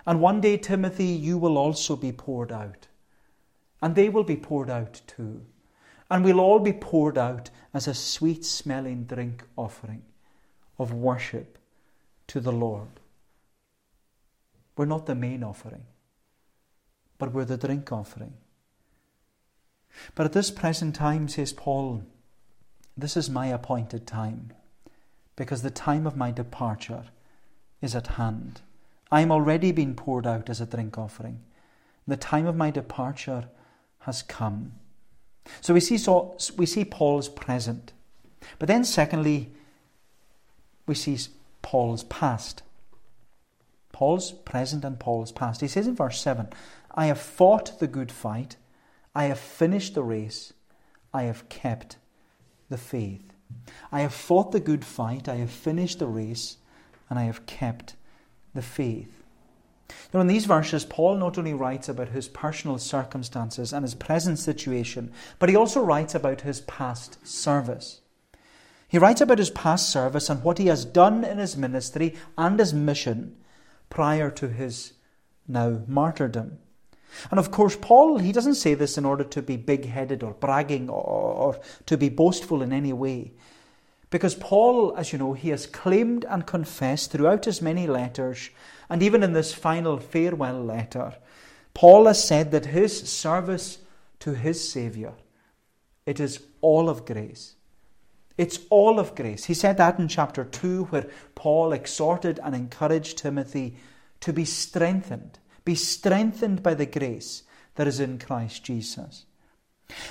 And 0.05 0.21
one 0.21 0.41
day, 0.41 0.57
Timothy, 0.57 1.05
you 1.05 1.37
will 1.37 1.57
also 1.57 1.95
be 1.95 2.11
poured 2.11 2.51
out. 2.51 2.87
And 3.81 3.95
they 3.95 4.09
will 4.09 4.23
be 4.23 4.35
poured 4.35 4.69
out 4.69 5.01
too 5.07 5.45
and 6.09 6.23
we'll 6.23 6.39
all 6.39 6.59
be 6.59 6.73
poured 6.73 7.17
out 7.17 7.49
as 7.73 7.87
a 7.87 7.93
sweet 7.93 8.45
smelling 8.45 9.03
drink 9.03 9.43
offering 9.55 10.03
of 10.77 10.93
worship 10.93 11.57
to 12.27 12.39
the 12.39 12.51
Lord. 12.51 12.99
We're 14.77 14.85
not 14.85 15.05
the 15.05 15.15
main 15.15 15.43
offering, 15.43 15.83
but 17.17 17.31
we're 17.31 17.45
the 17.45 17.57
drink 17.57 17.91
offering. 17.91 18.33
But 20.13 20.25
at 20.25 20.33
this 20.33 20.51
present 20.51 20.95
time, 20.95 21.27
says 21.27 21.53
Paul, 21.53 22.03
this 22.97 23.15
is 23.15 23.29
my 23.29 23.47
appointed 23.47 24.05
time, 24.05 24.51
because 25.35 25.61
the 25.61 25.69
time 25.69 26.05
of 26.05 26.17
my 26.17 26.31
departure 26.31 27.05
is 27.81 27.95
at 27.95 28.07
hand. 28.07 28.61
I 29.11 29.21
am 29.21 29.31
already 29.31 29.71
being 29.71 29.95
poured 29.95 30.27
out 30.27 30.49
as 30.49 30.59
a 30.59 30.65
drink 30.65 30.97
offering. 30.97 31.41
The 32.07 32.17
time 32.17 32.45
of 32.45 32.55
my 32.55 32.71
departure 32.71 33.45
has 33.99 34.21
come. 34.21 34.73
So 35.61 35.73
we 35.73 35.79
see, 35.79 35.97
so 35.97 36.37
we 36.57 36.65
see 36.65 36.85
Paul's 36.85 37.29
present. 37.29 37.93
But 38.59 38.67
then, 38.67 38.83
secondly, 38.83 39.51
we 40.85 40.95
see 40.95 41.17
Paul's 41.61 42.03
past. 42.03 42.63
Paul's 43.91 44.31
present 44.31 44.83
and 44.83 44.99
Paul's 44.99 45.31
past. 45.31 45.61
He 45.61 45.67
says 45.67 45.87
in 45.87 45.95
verse 45.95 46.19
7 46.21 46.49
I 46.93 47.07
have 47.07 47.19
fought 47.19 47.79
the 47.79 47.87
good 47.87 48.11
fight, 48.11 48.57
I 49.13 49.25
have 49.25 49.39
finished 49.39 49.95
the 49.95 50.03
race, 50.03 50.53
I 51.13 51.23
have 51.23 51.47
kept 51.49 51.97
the 52.69 52.77
faith. 52.77 53.33
I 53.91 54.01
have 54.01 54.13
fought 54.13 54.51
the 54.51 54.59
good 54.59 54.83
fight, 54.83 55.29
I 55.29 55.35
have 55.35 55.51
finished 55.51 55.99
the 55.99 56.07
race, 56.07 56.57
and 57.09 57.17
I 57.17 57.23
have 57.23 57.45
kept 57.45 57.95
the 58.53 58.61
faith. 58.61 59.24
Now, 60.13 60.21
in 60.21 60.27
these 60.27 60.45
verses, 60.45 60.85
Paul 60.85 61.17
not 61.17 61.37
only 61.37 61.53
writes 61.53 61.89
about 61.89 62.09
his 62.09 62.27
personal 62.27 62.77
circumstances 62.77 63.73
and 63.73 63.83
his 63.83 63.95
present 63.95 64.39
situation, 64.39 65.11
but 65.39 65.49
he 65.49 65.55
also 65.55 65.81
writes 65.81 66.15
about 66.15 66.41
his 66.41 66.61
past 66.61 67.25
service. 67.27 68.01
He 68.87 68.97
writes 68.97 69.21
about 69.21 69.39
his 69.39 69.49
past 69.49 69.89
service 69.89 70.29
and 70.29 70.43
what 70.43 70.57
he 70.57 70.67
has 70.67 70.85
done 70.85 71.23
in 71.23 71.37
his 71.37 71.57
ministry 71.57 72.15
and 72.37 72.59
his 72.59 72.73
mission 72.73 73.35
prior 73.89 74.31
to 74.31 74.47
his 74.47 74.93
now 75.47 75.81
martyrdom. 75.87 76.59
And 77.31 77.39
of 77.39 77.51
course, 77.51 77.77
Paul, 77.79 78.19
he 78.19 78.31
doesn't 78.31 78.55
say 78.55 78.73
this 78.73 78.97
in 78.97 79.05
order 79.05 79.23
to 79.23 79.41
be 79.41 79.57
big 79.57 79.85
headed 79.85 80.23
or 80.23 80.33
bragging 80.33 80.89
or, 80.89 81.01
or, 81.01 81.59
to 81.85 81.97
be 81.97 82.09
boastful 82.09 82.61
in 82.61 82.73
any 82.73 82.93
way. 82.93 83.33
Because 84.09 84.35
Paul, 84.35 84.95
as 84.97 85.11
you 85.11 85.19
know, 85.19 85.33
he 85.33 85.49
has 85.49 85.65
claimed 85.65 86.25
and 86.29 86.45
confessed 86.45 87.11
throughout 87.11 87.45
his 87.45 87.61
many 87.61 87.87
letters 87.87 88.49
and 88.89 89.01
even 89.01 89.23
in 89.23 89.33
this 89.33 89.53
final 89.53 89.97
farewell 89.97 90.63
letter, 90.63 91.15
Paul 91.73 92.05
has 92.05 92.23
said 92.23 92.51
that 92.51 92.67
his 92.67 93.09
service 93.09 93.79
to 94.19 94.33
his 94.33 94.67
Saviour, 94.67 95.13
it 96.05 96.19
is 96.19 96.39
all 96.61 96.89
of 96.89 97.05
grace. 97.05 97.55
It's 98.37 98.59
all 98.69 98.99
of 98.99 99.15
grace. 99.15 99.45
He 99.45 99.53
said 99.53 99.77
that 99.77 99.97
in 99.97 100.07
chapter 100.07 100.43
2, 100.43 100.85
where 100.85 101.07
Paul 101.35 101.71
exhorted 101.73 102.39
and 102.43 102.53
encouraged 102.53 103.17
Timothy 103.17 103.77
to 104.21 104.33
be 104.33 104.45
strengthened, 104.45 105.39
be 105.63 105.75
strengthened 105.75 106.61
by 106.61 106.73
the 106.73 106.85
grace 106.85 107.43
that 107.75 107.87
is 107.87 107.99
in 107.99 108.19
Christ 108.19 108.63
Jesus. 108.63 109.25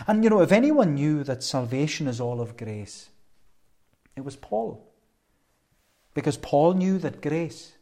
And 0.06 0.24
you 0.24 0.30
know, 0.30 0.40
if 0.40 0.52
anyone 0.52 0.94
knew 0.94 1.24
that 1.24 1.42
salvation 1.42 2.06
is 2.06 2.20
all 2.20 2.40
of 2.40 2.56
grace, 2.56 3.08
it 4.16 4.24
was 4.24 4.36
Paul. 4.36 4.90
Because 6.14 6.36
Paul 6.36 6.74
knew 6.74 6.98
that 6.98 7.20
grace 7.20 7.73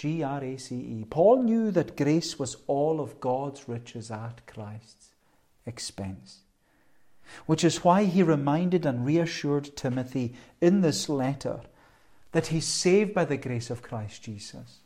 G 0.00 0.22
R 0.22 0.42
A 0.42 0.56
C 0.56 0.76
E. 0.76 1.04
Paul 1.10 1.42
knew 1.42 1.70
that 1.72 1.94
grace 1.94 2.38
was 2.38 2.56
all 2.66 3.02
of 3.02 3.20
God's 3.20 3.68
riches 3.68 4.10
at 4.10 4.46
Christ's 4.46 5.10
expense. 5.66 6.38
Which 7.44 7.62
is 7.62 7.84
why 7.84 8.04
he 8.04 8.22
reminded 8.22 8.86
and 8.86 9.04
reassured 9.04 9.76
Timothy 9.76 10.32
in 10.58 10.80
this 10.80 11.10
letter 11.10 11.60
that 12.32 12.46
he's 12.46 12.64
saved 12.64 13.12
by 13.12 13.26
the 13.26 13.36
grace 13.36 13.68
of 13.68 13.82
Christ 13.82 14.22
Jesus. 14.22 14.78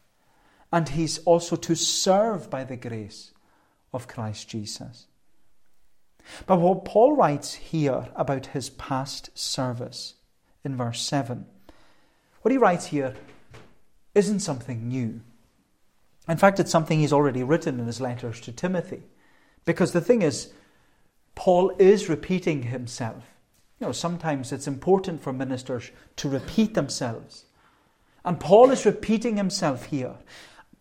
And 0.73 0.89
he's 0.89 1.19
also 1.19 1.55
to 1.55 1.77
serve 1.77 2.51
by 2.51 2.65
the 2.65 2.77
grace 2.77 3.31
of 3.93 4.09
Christ 4.09 4.49
Jesus. 4.49 5.07
But 6.45 6.59
what 6.59 6.85
Paul 6.85 7.15
writes 7.15 7.55
here 7.55 8.09
about 8.17 8.47
his 8.47 8.69
past 8.69 9.31
service 9.39 10.15
in 10.65 10.77
verse 10.77 11.01
7, 11.03 11.47
what 12.43 12.51
he 12.51 12.59
writes 12.59 12.87
here 12.87 13.15
isn't 14.15 14.41
something 14.41 14.89
new. 14.89 15.21
In 16.29 16.37
fact, 16.37 16.59
it's 16.59 16.71
something 16.71 16.99
he's 17.01 17.13
already 17.13 17.43
written 17.43 17.79
in 17.79 17.87
his 17.87 18.01
letters 18.01 18.41
to 18.43 18.53
Timothy. 18.53 19.03
Because 19.65 19.93
the 19.93 20.01
thing 20.01 20.23
is, 20.23 20.53
Paul 21.35 21.75
is 21.79 22.09
repeating 22.09 22.65
himself. 22.65 23.25
You 23.81 23.89
know, 23.89 23.93
sometimes 23.93 24.53
it's 24.53 24.67
important 24.67 25.23
for 25.23 25.33
ministers 25.33 25.91
to 26.17 26.29
repeat 26.29 26.75
themselves. 26.75 27.45
And 28.25 28.41
Paul 28.41 28.71
is 28.71 28.87
repeating 28.87 29.37
himself 29.37 29.87
here. 29.87 30.15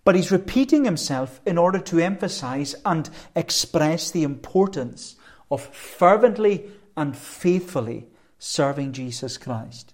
But 0.05 0.15
he's 0.15 0.31
repeating 0.31 0.85
himself 0.85 1.41
in 1.45 1.57
order 1.57 1.79
to 1.79 1.99
emphasize 1.99 2.75
and 2.85 3.09
express 3.35 4.11
the 4.11 4.23
importance 4.23 5.15
of 5.49 5.61
fervently 5.61 6.69
and 6.95 7.15
faithfully 7.15 8.07
serving 8.37 8.91
Jesus 8.91 9.37
Christ. 9.37 9.92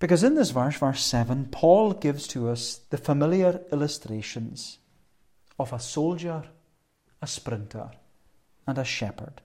Because 0.00 0.24
in 0.24 0.34
this 0.34 0.50
verse, 0.50 0.76
verse 0.76 1.04
7, 1.04 1.48
Paul 1.52 1.92
gives 1.92 2.26
to 2.28 2.48
us 2.48 2.80
the 2.88 2.96
familiar 2.96 3.60
illustrations 3.70 4.78
of 5.58 5.72
a 5.74 5.78
soldier, 5.78 6.44
a 7.20 7.26
sprinter, 7.26 7.90
and 8.66 8.78
a 8.78 8.84
shepherd. 8.84 9.42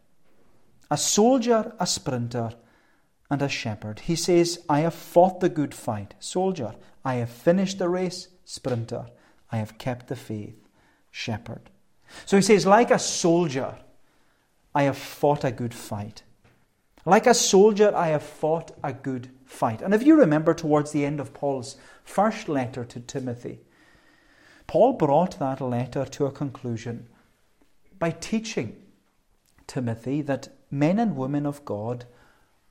A 0.90 0.98
soldier, 0.98 1.74
a 1.78 1.86
sprinter, 1.86 2.52
and 3.30 3.42
a 3.42 3.50
shepherd. 3.50 4.00
He 4.00 4.16
says, 4.16 4.64
I 4.70 4.80
have 4.80 4.94
fought 4.94 5.42
the 5.42 5.50
good 5.50 5.74
fight, 5.74 6.14
soldier. 6.20 6.74
I 7.04 7.16
have 7.16 7.30
finished 7.30 7.78
the 7.78 7.90
race, 7.90 8.30
sprinter. 8.46 9.08
I 9.52 9.58
have 9.58 9.78
kept 9.78 10.08
the 10.08 10.16
faith, 10.16 10.70
shepherd. 11.12 11.70
So 12.26 12.38
he 12.38 12.44
says, 12.44 12.66
like 12.66 12.92
a 12.92 13.00
soldier, 13.00 13.76
I 14.74 14.84
have 14.84 14.98
fought 14.98 15.44
a 15.44 15.52
good 15.52 15.74
fight. 15.74 16.24
Like 17.06 17.28
a 17.28 17.36
soldier, 17.36 17.96
I 17.96 18.08
have 18.08 18.24
fought 18.24 18.72
a 18.84 18.92
good 18.92 19.30
fight. 19.46 19.82
And 19.82 19.94
if 19.94 20.04
you 20.04 20.16
remember 20.16 20.56
towards 20.56 20.92
the 20.92 21.06
end 21.06 21.20
of 21.20 21.34
Paul's 21.34 21.78
first 22.04 22.50
letter 22.50 22.84
to 22.84 23.00
Timothy, 23.00 23.60
Paul 24.66 24.94
brought 24.94 25.38
that 25.38 25.62
letter 25.62 26.06
to 26.06 26.26
a 26.26 26.32
conclusion 26.32 27.08
by 28.00 28.10
teaching 28.10 28.76
Timothy 29.68 30.24
that 30.24 30.50
men 30.72 30.98
and 30.98 31.16
women 31.16 31.46
of 31.46 31.64
God 31.64 32.06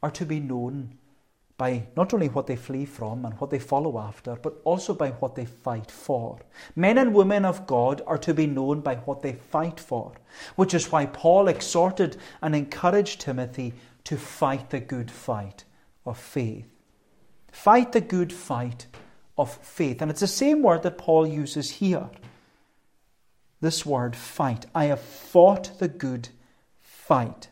are 0.02 0.10
to 0.10 0.26
be 0.26 0.40
known 0.40 0.98
by 1.56 1.86
not 1.96 2.12
only 2.12 2.26
what 2.28 2.48
they 2.48 2.56
flee 2.56 2.84
from 2.84 3.24
and 3.24 3.34
what 3.34 3.50
they 3.50 3.60
follow 3.60 3.98
after, 4.00 4.34
but 4.34 4.60
also 4.64 4.92
by 4.92 5.10
what 5.10 5.36
they 5.36 5.44
fight 5.44 5.88
for. 5.88 6.40
Men 6.74 6.98
and 6.98 7.14
women 7.14 7.44
of 7.44 7.66
God 7.68 8.02
are 8.08 8.18
to 8.18 8.34
be 8.34 8.48
known 8.48 8.80
by 8.80 8.96
what 8.96 9.22
they 9.22 9.34
fight 9.34 9.78
for, 9.78 10.12
which 10.56 10.74
is 10.74 10.90
why 10.90 11.06
Paul 11.06 11.46
exhorted 11.46 12.16
and 12.42 12.56
encouraged 12.56 13.20
Timothy 13.20 13.74
to 14.04 14.16
fight 14.16 14.70
the 14.70 14.80
good 14.80 15.10
fight 15.10 15.64
of 16.04 16.18
faith. 16.18 16.66
Fight 17.50 17.92
the 17.92 18.00
good 18.00 18.32
fight 18.32 18.86
of 19.38 19.52
faith. 19.52 20.02
And 20.02 20.10
it's 20.10 20.20
the 20.20 20.26
same 20.26 20.62
word 20.62 20.82
that 20.82 20.98
Paul 20.98 21.26
uses 21.26 21.70
here. 21.70 22.10
This 23.60 23.86
word, 23.86 24.14
fight. 24.14 24.66
I 24.74 24.86
have 24.86 25.00
fought 25.00 25.78
the 25.78 25.88
good 25.88 26.28
fight. 26.82 27.48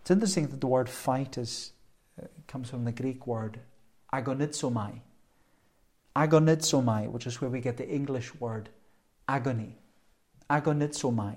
It's 0.00 0.10
interesting 0.10 0.48
that 0.48 0.60
the 0.60 0.66
word 0.66 0.88
fight 0.88 1.38
is, 1.38 1.72
uh, 2.20 2.26
comes 2.46 2.68
from 2.68 2.84
the 2.84 2.92
Greek 2.92 3.26
word 3.26 3.60
agonizomai. 4.12 5.00
Agonizomai, 6.14 7.10
which 7.10 7.26
is 7.26 7.40
where 7.40 7.48
we 7.48 7.60
get 7.60 7.76
the 7.78 7.88
English 7.88 8.34
word 8.34 8.68
agony. 9.28 9.78
Agonizomai. 10.50 11.36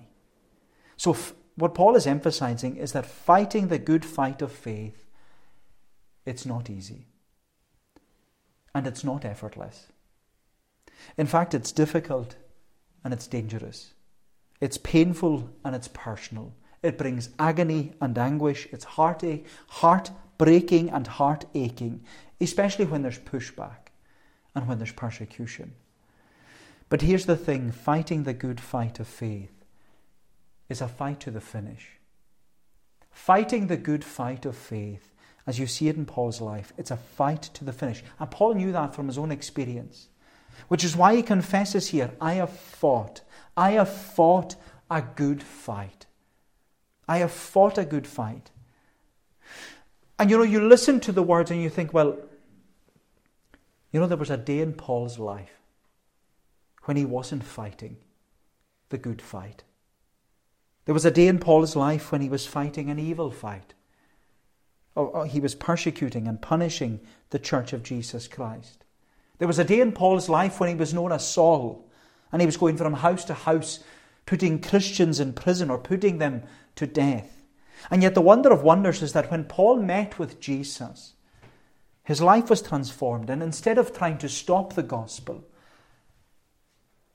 So, 0.98 1.12
f- 1.12 1.34
what 1.56 1.74
Paul 1.74 1.96
is 1.96 2.06
emphasizing 2.06 2.76
is 2.76 2.92
that 2.92 3.06
fighting 3.06 3.68
the 3.68 3.80
good 3.80 4.04
fight 4.04 4.42
of 4.42 4.52
faith, 4.52 5.06
it's 6.26 6.46
not 6.46 6.70
easy. 6.70 7.08
And 8.74 8.86
it's 8.86 9.04
not 9.04 9.24
effortless. 9.24 9.88
In 11.18 11.28
fact, 11.28 11.54
it's 11.54 11.72
difficult 11.72 12.36
and 13.04 13.14
it's 13.14 13.28
dangerous. 13.28 13.94
It's 14.60 14.78
painful 14.78 15.50
and 15.64 15.76
it's 15.76 15.88
personal. 15.88 16.54
It 16.84 16.98
brings 16.98 17.30
agony 17.40 17.94
and 18.02 18.18
anguish. 18.18 18.68
It's 18.72 18.84
heartache, 18.84 19.46
heartbreaking 19.68 20.90
and 20.90 21.08
heart 21.08 21.46
aching, 21.56 22.04
especially 22.42 22.86
when 22.86 23.02
there's 23.02 23.20
pushback 23.20 23.92
and 24.54 24.68
when 24.68 24.78
there's 24.78 24.92
persecution. 24.92 25.74
But 26.90 27.02
here's 27.02 27.26
the 27.26 27.38
thing 27.38 27.72
fighting 27.72 28.24
the 28.24 28.34
good 28.34 28.60
fight 28.60 29.00
of 29.00 29.08
faith 29.08 29.55
is 30.70 30.82
a 30.82 30.88
fight 30.88 31.20
to 31.22 31.32
the 31.32 31.42
finish. 31.42 32.00
Fighting 33.12 33.68
the 33.68 33.78
good 33.78 34.04
fight 34.04 34.46
of 34.46 34.58
faith, 34.58 35.14
as 35.48 35.60
you 35.60 35.68
see 35.68 35.88
it 35.88 35.96
in 35.96 36.06
Paul's 36.06 36.42
life, 36.42 36.74
it's 36.78 36.92
a 36.92 36.98
fight 36.98 37.44
to 37.54 37.64
the 37.64 37.74
finish. 37.74 38.04
And 38.20 38.30
Paul 38.32 38.56
knew 38.56 38.72
that 38.72 38.96
from 38.96 39.08
his 39.08 39.18
own 39.18 39.32
experience, 39.32 40.10
which 40.68 40.84
is 40.84 40.96
why 40.96 41.16
he 41.16 41.24
confesses 41.24 41.88
here 41.88 42.12
I 42.20 42.34
have 42.34 42.50
fought. 42.50 43.22
I 43.56 43.72
have 43.72 43.90
fought 43.90 44.56
a 44.90 45.02
good 45.02 45.44
fight. 45.44 46.06
I 47.08 47.18
have 47.18 47.32
fought 47.32 47.78
a 47.78 47.86
good 47.86 48.08
fight. 48.08 48.52
And 50.18 50.30
you 50.30 50.38
know, 50.38 50.44
you 50.44 50.68
listen 50.68 51.00
to 51.02 51.12
the 51.12 51.24
words 51.24 51.52
and 51.52 51.62
you 51.62 51.70
think, 51.70 51.94
well, 51.94 52.18
you 53.92 54.00
know, 54.00 54.08
there 54.08 54.18
was 54.18 54.30
a 54.30 54.38
day 54.38 54.60
in 54.60 54.74
Paul's 54.74 55.20
life 55.20 55.60
when 56.84 56.98
he 56.98 57.06
wasn't 57.06 57.44
fighting 57.44 57.98
the 58.90 58.98
good 58.98 59.22
fight. 59.22 59.64
There 60.86 60.94
was 60.94 61.06
a 61.06 61.12
day 61.12 61.28
in 61.28 61.40
Paul's 61.40 61.76
life 61.76 62.12
when 62.12 62.22
he 62.22 62.30
was 62.30 62.46
fighting 62.46 62.90
an 62.90 63.00
evil 63.00 63.32
fight. 63.32 63.74
Oh, 64.96 65.12
oh, 65.14 65.24
he 65.24 65.40
was 65.40 65.56
persecuting 65.56 66.28
and 66.28 66.42
punishing 66.42 67.02
the 67.32 67.40
church 67.40 67.74
of 67.74 67.84
Jesus 67.84 68.28
Christ. 68.28 68.86
There 69.40 69.48
was 69.48 69.60
a 69.60 69.66
day 69.66 69.82
in 69.82 69.92
Paul's 69.92 70.30
life 70.30 70.60
when 70.60 70.70
he 70.70 70.76
was 70.76 70.94
known 70.94 71.12
as 71.12 71.28
Saul, 71.28 71.90
and 72.32 72.42
he 72.42 72.46
was 72.46 72.58
going 72.58 72.78
from 72.78 72.94
house 72.94 73.26
to 73.26 73.34
house, 73.34 73.80
putting 74.26 74.62
Christians 74.62 75.20
in 75.20 75.34
prison 75.34 75.70
or 75.70 75.78
putting 75.78 76.20
them 76.20 76.44
to 76.76 76.88
death. 76.88 77.44
And 77.92 78.02
yet, 78.02 78.16
the 78.16 78.22
wonder 78.22 78.52
of 78.52 78.64
wonders 78.64 79.02
is 79.02 79.14
that 79.14 79.30
when 79.30 79.44
Paul 79.44 79.78
met 79.82 80.18
with 80.18 80.40
Jesus, 80.40 81.14
his 82.04 82.22
life 82.22 82.50
was 82.50 82.62
transformed, 82.62 83.30
and 83.30 83.44
instead 83.44 83.78
of 83.78 83.92
trying 83.92 84.18
to 84.20 84.30
stop 84.30 84.74
the 84.74 84.84
gospel, 84.84 85.44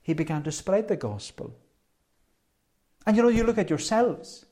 he 0.02 0.12
began 0.12 0.42
to 0.42 0.52
spread 0.52 0.88
the 0.88 0.96
gospel. 0.96 1.56
And 3.10 3.16
you 3.16 3.24
know, 3.24 3.28
you 3.28 3.42
look 3.42 3.58
at 3.58 3.70
yourselves 3.70 4.46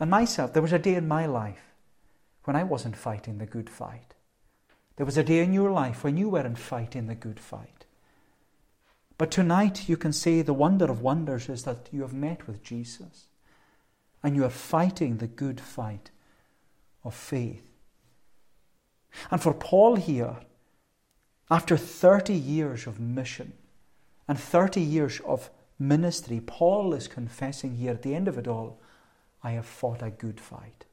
and 0.00 0.10
myself. 0.10 0.54
There 0.54 0.62
was 0.62 0.72
a 0.72 0.78
day 0.78 0.94
in 0.94 1.06
my 1.06 1.26
life 1.26 1.74
when 2.44 2.56
I 2.56 2.64
wasn't 2.64 2.96
fighting 2.96 3.36
the 3.36 3.44
good 3.44 3.68
fight. 3.68 4.14
There 4.96 5.04
was 5.04 5.18
a 5.18 5.22
day 5.22 5.40
in 5.40 5.52
your 5.52 5.70
life 5.70 6.02
when 6.02 6.16
you 6.16 6.30
weren't 6.30 6.56
fighting 6.56 7.08
the 7.08 7.14
good 7.14 7.38
fight. 7.38 7.84
But 9.18 9.30
tonight 9.30 9.86
you 9.86 9.98
can 9.98 10.14
say 10.14 10.40
the 10.40 10.54
wonder 10.54 10.86
of 10.86 11.02
wonders 11.02 11.50
is 11.50 11.64
that 11.64 11.90
you 11.92 12.00
have 12.00 12.14
met 12.14 12.46
with 12.46 12.62
Jesus 12.62 13.26
and 14.22 14.34
you 14.34 14.46
are 14.46 14.48
fighting 14.48 15.18
the 15.18 15.26
good 15.26 15.60
fight 15.60 16.10
of 17.04 17.14
faith. 17.14 17.68
And 19.30 19.42
for 19.42 19.52
Paul 19.52 19.96
here, 19.96 20.36
after 21.50 21.76
30 21.76 22.32
years 22.32 22.86
of 22.86 22.98
mission 22.98 23.52
and 24.26 24.40
30 24.40 24.80
years 24.80 25.20
of 25.26 25.50
ministry, 25.88 26.40
Paul 26.40 26.94
is 26.94 27.08
confessing 27.08 27.76
here 27.76 27.92
at 27.92 28.02
the 28.02 28.14
end 28.14 28.28
of 28.28 28.38
it 28.38 28.46
all 28.46 28.80
I 29.42 29.52
have 29.52 29.66
fought 29.66 30.02
a 30.02 30.10
good 30.10 30.40
fight. 30.40 30.84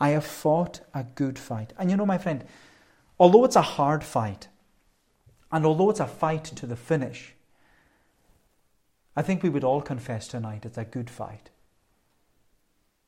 I 0.00 0.10
have 0.10 0.24
fought 0.24 0.80
a 0.94 1.04
good 1.04 1.38
fight. 1.38 1.72
And 1.78 1.90
you 1.90 1.96
know, 1.96 2.06
my 2.06 2.18
friend, 2.18 2.44
although 3.18 3.44
it's 3.44 3.56
a 3.56 3.62
hard 3.62 4.02
fight, 4.02 4.48
and 5.52 5.64
although 5.64 5.90
it's 5.90 6.00
a 6.00 6.06
fight 6.06 6.44
to 6.44 6.66
the 6.66 6.76
finish, 6.76 7.34
I 9.14 9.22
think 9.22 9.42
we 9.42 9.48
would 9.48 9.64
all 9.64 9.80
confess 9.80 10.28
tonight 10.28 10.64
it's 10.64 10.78
a 10.78 10.84
good 10.84 11.08
fight. 11.08 11.50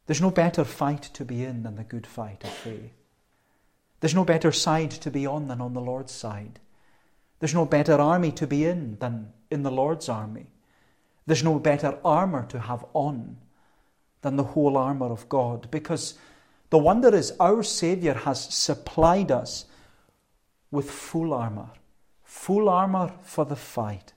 There's 0.07 0.23
no 0.23 0.31
better 0.31 0.65
fight 0.65 1.03
to 1.03 1.25
be 1.25 1.45
in 1.45 1.63
than 1.63 1.77
the 1.77 1.85
good 1.85 2.07
fight 2.07 2.45
of 2.45 2.51
faith. 2.51 2.93
There's 4.01 4.15
no 4.15 4.25
better 4.25 4.53
side 4.53 4.91
to 4.93 5.11
be 5.11 5.27
on 5.27 5.49
than 5.49 5.61
on 5.61 5.75
the 5.75 5.81
Lord's 5.81 6.13
side. 6.13 6.61
There's 7.41 7.55
no 7.55 7.67
better 7.67 7.95
army 7.95 8.33
to 8.33 8.47
be 8.47 8.65
in 8.65 8.97
than 9.01 9.33
in 9.51 9.63
the 9.63 9.71
Lord's 9.71 10.09
army. 10.09 10.47
There's 11.29 11.45
no 11.45 11.59
better 11.59 11.99
armour 12.07 12.47
to 12.49 12.59
have 12.59 12.87
on 12.95 13.37
than 14.23 14.37
the 14.37 14.45
whole 14.45 14.79
armour 14.79 15.12
of 15.12 15.29
God 15.29 15.71
because 15.71 16.14
the 16.71 16.79
wonder 16.79 17.14
is 17.14 17.35
our 17.38 17.62
Saviour 17.62 18.14
has 18.14 18.43
supplied 18.43 19.31
us 19.31 19.67
with 20.71 20.91
full 20.91 21.35
armour, 21.35 21.69
full 22.25 22.71
armour 22.71 23.12
for 23.23 23.45
the 23.45 23.57
fight. 23.57 24.14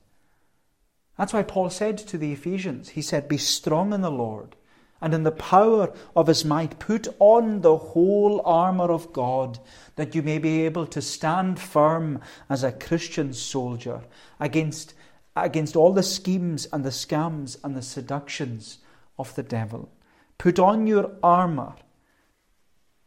That's 1.17 1.33
why 1.33 1.43
Paul 1.43 1.69
said 1.69 1.97
to 1.97 2.17
the 2.17 2.31
Ephesians, 2.31 2.87
he 2.87 3.01
said, 3.01 3.27
Be 3.27 3.37
strong 3.37 3.91
in 3.91 3.99
the 3.99 4.09
Lord 4.09 4.55
and 5.01 5.13
in 5.13 5.23
the 5.23 5.33
power 5.33 5.91
of 6.15 6.27
his 6.27 6.45
might, 6.45 6.79
put 6.79 7.09
on 7.19 7.59
the 7.59 7.75
whole 7.75 8.41
armour 8.45 8.89
of 8.89 9.11
God, 9.11 9.59
that 9.97 10.15
you 10.15 10.21
may 10.21 10.37
be 10.37 10.63
able 10.63 10.87
to 10.87 11.01
stand 11.01 11.59
firm 11.59 12.21
as 12.49 12.63
a 12.63 12.71
Christian 12.71 13.33
soldier 13.33 13.99
against, 14.39 14.93
against 15.35 15.75
all 15.75 15.93
the 15.93 16.03
schemes 16.03 16.67
and 16.73 16.83
the 16.83 16.89
scams 16.89 17.57
and 17.63 17.75
the 17.75 17.81
seductions 17.81 18.79
of 19.17 19.33
the 19.35 19.43
devil. 19.43 19.91
Put 20.37 20.59
on 20.59 20.87
your 20.87 21.11
armour. 21.23 21.75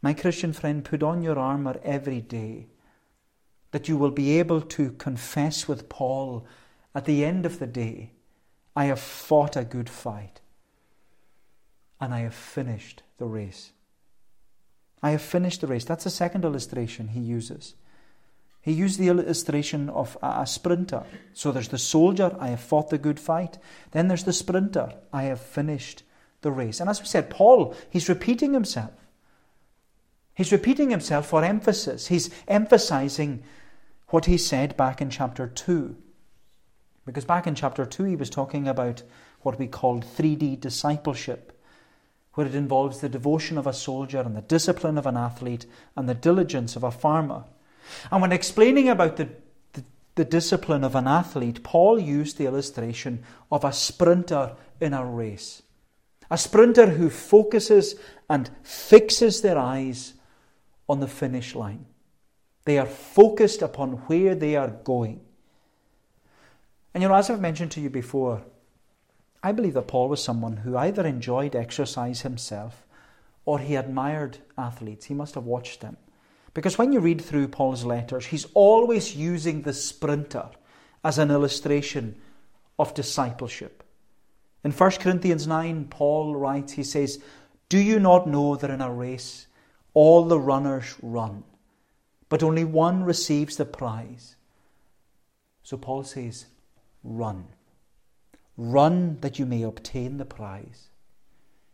My 0.01 0.13
Christian 0.13 0.53
friend, 0.53 0.83
put 0.83 1.03
on 1.03 1.21
your 1.21 1.37
armour 1.37 1.79
every 1.83 2.21
day, 2.21 2.67
that 3.71 3.87
you 3.87 3.97
will 3.97 4.11
be 4.11 4.39
able 4.39 4.61
to 4.61 4.91
confess 4.91 5.67
with 5.67 5.89
Paul 5.89 6.45
at 6.93 7.05
the 7.05 7.25
end 7.25 7.45
of 7.45 7.59
the 7.59 7.67
day, 7.67 8.13
I 8.75 8.85
have 8.85 8.99
fought 8.99 9.57
a 9.57 9.65
good 9.65 9.89
fight 9.89 10.41
and 11.99 12.13
I 12.13 12.19
have 12.19 12.33
finished 12.33 13.03
the 13.17 13.25
race. 13.25 13.71
I 15.03 15.11
have 15.11 15.21
finished 15.21 15.61
the 15.61 15.67
race. 15.67 15.85
That's 15.85 16.05
the 16.05 16.09
second 16.09 16.45
illustration 16.45 17.09
he 17.09 17.19
uses. 17.19 17.75
He 18.65 18.71
used 18.71 18.99
the 18.99 19.09
illustration 19.09 19.91
of 19.91 20.17
a, 20.23 20.47
sprinter. 20.47 21.03
So 21.33 21.51
there's 21.51 21.67
the 21.67 21.77
soldier, 21.77 22.35
I 22.39 22.47
have 22.47 22.61
fought 22.61 22.89
the 22.89 22.97
good 22.97 23.19
fight. 23.19 23.59
Then 23.91 24.07
there's 24.07 24.23
the 24.23 24.33
sprinter, 24.33 24.91
I 25.13 25.23
have 25.25 25.39
finished 25.39 26.01
the 26.41 26.51
race. 26.51 26.79
And 26.79 26.89
as 26.89 26.99
we 26.99 27.05
said, 27.05 27.29
Paul, 27.29 27.75
he's 27.91 28.09
repeating 28.09 28.53
himself. 28.53 28.89
He's 30.33 30.51
repeating 30.51 30.89
himself 30.89 31.27
for 31.27 31.43
emphasis. 31.43 32.07
He's 32.07 32.31
emphasizing 32.47 33.43
what 34.07 34.25
he 34.25 34.35
said 34.35 34.75
back 34.75 34.99
in 34.99 35.11
chapter 35.11 35.45
2. 35.45 35.95
Because 37.05 37.23
back 37.23 37.45
in 37.45 37.53
chapter 37.53 37.85
2, 37.85 38.03
he 38.05 38.15
was 38.15 38.31
talking 38.31 38.67
about 38.67 39.03
what 39.41 39.59
we 39.59 39.67
called 39.67 40.03
3D 40.03 40.59
discipleship 40.59 41.51
where 42.33 42.47
it 42.47 42.55
involves 42.55 42.99
the 42.99 43.09
devotion 43.09 43.59
of 43.59 43.67
a 43.67 43.73
soldier 43.73 44.21
and 44.21 44.35
the 44.35 44.41
discipline 44.41 44.97
of 44.97 45.05
an 45.05 45.15
athlete 45.15 45.67
and 45.95 46.09
the 46.09 46.15
diligence 46.15 46.75
of 46.75 46.83
a 46.83 46.91
farmer. 46.91 47.45
And 48.11 48.21
when 48.21 48.31
explaining 48.31 48.89
about 48.89 49.17
the, 49.17 49.29
the, 49.73 49.83
the, 50.15 50.25
discipline 50.25 50.83
of 50.83 50.95
an 50.95 51.07
athlete, 51.07 51.63
Paul 51.63 51.99
used 51.99 52.37
the 52.37 52.45
illustration 52.45 53.23
of 53.51 53.63
a 53.63 53.73
sprinter 53.73 54.55
in 54.79 54.93
a 54.93 55.05
race. 55.05 55.63
A 56.29 56.37
sprinter 56.37 56.87
who 56.87 57.09
focuses 57.09 57.95
and 58.29 58.49
fixes 58.63 59.41
their 59.41 59.57
eyes 59.57 60.13
on 60.89 60.99
the 60.99 61.07
finish 61.07 61.55
line. 61.55 61.85
They 62.65 62.79
are 62.79 62.87
focused 62.87 63.61
upon 63.61 63.93
where 64.07 64.35
they 64.35 64.55
are 64.55 64.69
going. 64.69 65.21
And 66.93 67.01
you 67.03 67.09
know, 67.09 67.15
as 67.15 67.29
I've 67.29 67.41
mentioned 67.41 67.71
to 67.71 67.81
you 67.81 67.89
before, 67.89 68.41
I 69.43 69.51
believe 69.51 69.75
that 69.75 69.87
Paul 69.87 70.09
was 70.09 70.23
someone 70.23 70.57
who 70.57 70.75
either 70.75 71.05
enjoyed 71.05 71.55
exercise 71.55 72.21
himself 72.21 72.85
or 73.45 73.59
he 73.59 73.75
admired 73.75 74.39
athletes. 74.57 75.05
He 75.05 75.13
must 75.13 75.35
have 75.35 75.45
watched 75.45 75.81
them. 75.81 75.97
Because 76.55 76.77
when 76.77 76.93
you 76.93 77.01
read 77.01 77.21
through 77.21 77.49
Paul's 77.49 77.83
letters, 77.83 78.27
he's 78.27 78.47
always 78.53 79.13
using 79.13 79.61
the 79.61 79.73
sprinter 79.73 80.49
as 81.03 81.19
an 81.19 81.29
illustration 81.29 82.15
of 82.79 82.93
discipleship. 82.93 83.83
In 84.63 84.71
1 84.71 84.91
Corinthians 84.93 85.45
9, 85.45 85.87
Paul 85.89 86.35
writes, 86.35 86.71
he 86.71 86.83
says, 86.83 87.21
Do 87.67 87.77
you 87.77 87.99
not 87.99 88.27
know 88.27 88.55
that 88.55 88.69
in 88.69 88.81
a 88.81 88.91
race 88.91 89.47
all 89.93 90.25
the 90.25 90.39
runners 90.39 90.95
run, 91.01 91.43
but 92.29 92.41
only 92.41 92.63
one 92.63 93.03
receives 93.03 93.57
the 93.57 93.65
prize? 93.65 94.37
So 95.61 95.75
Paul 95.75 96.03
says, 96.03 96.45
Run. 97.03 97.47
Run 98.55 99.17
that 99.19 99.37
you 99.37 99.45
may 99.45 99.63
obtain 99.63 100.17
the 100.17 100.25
prize. 100.25 100.87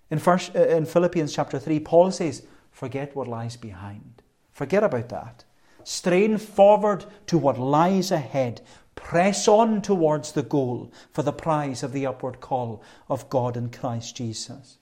In, 0.10 0.17
first, 0.17 0.56
uh, 0.56 0.65
in 0.65 0.86
Philippians 0.88 1.32
chapter 1.32 1.60
3, 1.60 1.80
Paul 1.82 2.12
says, 2.12 2.48
Forget 2.72 3.15
what 3.15 3.28
lies 3.28 3.56
behind. 3.58 4.21
Forget 4.62 4.84
about 4.84 5.10
that. 5.10 5.43
Strain 5.84 6.38
forward 6.38 7.06
to 7.26 7.39
what 7.39 7.58
lies 7.58 8.12
ahead. 8.12 8.62
Press 8.93 9.47
on 9.47 9.82
towards 9.82 10.34
the 10.34 10.43
goal 10.43 10.91
for 11.12 11.24
the 11.24 11.34
prize 11.34 11.82
of 11.82 11.93
the 11.93 12.06
upward 12.06 12.41
call 12.41 12.84
of 13.10 13.28
God 13.28 13.58
in 13.58 13.71
Christ 13.71 14.15
Jesus. 14.15 14.78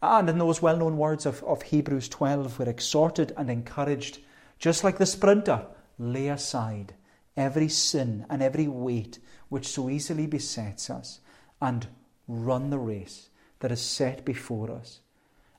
And 0.00 0.30
in 0.30 0.38
those 0.38 0.62
well 0.62 0.78
known 0.78 0.96
words 0.96 1.26
of, 1.26 1.44
of 1.44 1.60
Hebrews 1.60 2.08
12, 2.08 2.58
we're 2.58 2.70
exhorted 2.70 3.34
and 3.36 3.50
encouraged, 3.50 4.20
just 4.58 4.82
like 4.82 4.96
the 4.96 5.04
sprinter, 5.04 5.66
lay 5.98 6.28
aside 6.28 6.94
every 7.36 7.68
sin 7.68 8.24
and 8.30 8.42
every 8.42 8.66
weight 8.66 9.18
which 9.50 9.68
so 9.68 9.90
easily 9.90 10.26
besets 10.26 10.88
us, 10.88 11.20
and 11.60 11.86
run 12.26 12.70
the 12.70 12.78
race 12.78 13.28
that 13.58 13.72
is 13.72 13.82
set 13.82 14.24
before 14.24 14.70
us. 14.70 15.00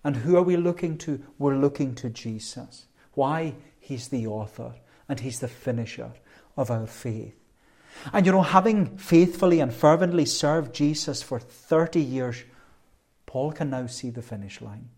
And 0.03 0.15
who 0.15 0.35
are 0.37 0.41
we 0.41 0.57
looking 0.57 0.97
to? 0.97 1.21
We're 1.37 1.55
looking 1.55 1.93
to 1.93 2.09
Jesus. 2.09 2.87
Why? 3.13 3.55
He's 3.79 4.07
the 4.07 4.27
author 4.27 4.73
and 5.09 5.19
He's 5.19 5.39
the 5.39 5.47
finisher 5.47 6.11
of 6.55 6.71
our 6.71 6.87
faith. 6.87 7.35
And 8.13 8.25
you 8.25 8.31
know, 8.31 8.41
having 8.41 8.97
faithfully 8.97 9.59
and 9.59 9.73
fervently 9.73 10.25
served 10.25 10.73
Jesus 10.73 11.21
for 11.21 11.39
30 11.39 11.99
years, 11.99 12.43
Paul 13.25 13.51
can 13.51 13.69
now 13.69 13.87
see 13.87 14.09
the 14.09 14.21
finish 14.21 14.61
line. 14.61 14.89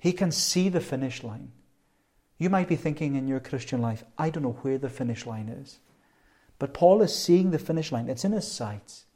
He 0.00 0.12
can 0.12 0.32
see 0.32 0.68
the 0.68 0.80
finish 0.80 1.22
line. 1.22 1.52
You 2.38 2.50
might 2.50 2.68
be 2.68 2.76
thinking 2.76 3.14
in 3.14 3.28
your 3.28 3.40
Christian 3.40 3.80
life, 3.80 4.04
I 4.18 4.30
don't 4.30 4.42
know 4.42 4.58
where 4.62 4.78
the 4.78 4.88
finish 4.88 5.24
line 5.24 5.48
is. 5.48 5.78
But 6.58 6.74
Paul 6.74 7.02
is 7.02 7.14
seeing 7.16 7.50
the 7.50 7.58
finish 7.58 7.90
line, 7.90 8.08
it's 8.08 8.24
in 8.24 8.32
his 8.32 8.50
sights. 8.50 9.06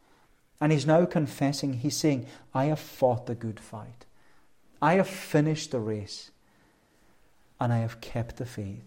And 0.60 0.72
he's 0.72 0.86
now 0.86 1.04
confessing, 1.04 1.74
he's 1.74 1.96
saying, 1.96 2.26
I 2.54 2.66
have 2.66 2.80
fought 2.80 3.26
the 3.26 3.34
good 3.34 3.60
fight. 3.60 4.06
I 4.80 4.94
have 4.94 5.08
finished 5.08 5.70
the 5.70 5.80
race. 5.80 6.30
And 7.60 7.72
I 7.72 7.78
have 7.78 8.00
kept 8.00 8.36
the 8.36 8.46
faith. 8.46 8.84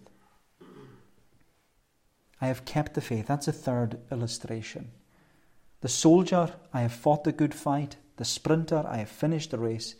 I 2.40 2.46
have 2.46 2.64
kept 2.64 2.94
the 2.94 3.00
faith. 3.00 3.26
That's 3.26 3.48
a 3.48 3.52
third 3.52 4.00
illustration. 4.10 4.90
The 5.80 5.88
soldier, 5.88 6.54
I 6.72 6.80
have 6.80 6.92
fought 6.92 7.24
the 7.24 7.32
good 7.32 7.54
fight. 7.54 7.96
The 8.16 8.24
sprinter, 8.24 8.84
I 8.86 8.98
have 8.98 9.08
finished 9.08 9.50
the 9.50 9.58
race. 9.58 9.94